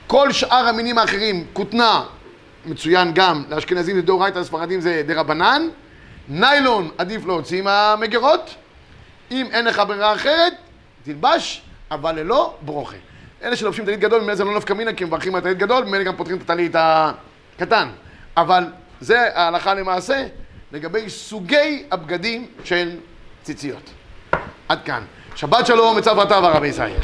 כל 0.08 0.32
שאר 0.32 0.68
המינים 0.68 0.98
האחרים, 0.98 1.46
כותנה, 1.54 2.04
מצוין 2.66 3.12
גם, 3.14 3.44
לאשכנזים 3.50 3.96
זה 3.96 4.02
דאורייתא, 4.02 4.40
לספרדים 4.40 4.82
זה 4.82 5.04
דרבנן. 5.08 5.62
ניילון 6.30 6.90
עדיף 6.98 7.26
להוציא 7.26 7.62
מהמגירות. 7.62 8.56
אם 9.32 9.48
אין 9.52 9.66
לך 9.66 9.82
ברירה 9.88 10.14
אחרת, 10.14 10.54
תלבש, 11.04 11.62
אבל 11.92 12.20
ללא 12.20 12.58
ברוכה. 12.62 12.98
אלה 13.44 13.56
שלובשים 13.56 13.86
טלית 13.86 14.00
גדול, 14.00 14.22
ממילא 14.22 14.36
זה 14.36 14.44
לא 14.44 14.58
נפקא 14.58 14.74
מינה, 14.74 14.94
כי 14.94 15.06
מברכים 15.06 15.36
על 15.36 15.42
טלית 15.42 15.58
גדול, 15.58 15.84
ממילא 15.84 16.04
גם 16.04 16.16
פותחים 16.16 16.38
את 16.38 16.42
הטלית 16.42 16.76
הקטן. 16.76 17.88
אבל 18.38 18.66
זה 19.02 19.30
ההלכה 19.34 19.74
למעשה 19.74 20.28
לגבי 20.74 21.10
סוגי 21.10 21.84
הבגדים 21.92 22.48
של 22.64 22.98
ציציות. 23.44 23.90
עד 24.70 24.80
כאן. 24.86 25.04
שבת 25.36 25.66
שלום, 25.66 25.98
מצב 25.98 26.20
רטב 26.20 26.44
הרבי 26.44 26.68
ישראל. 26.68 27.00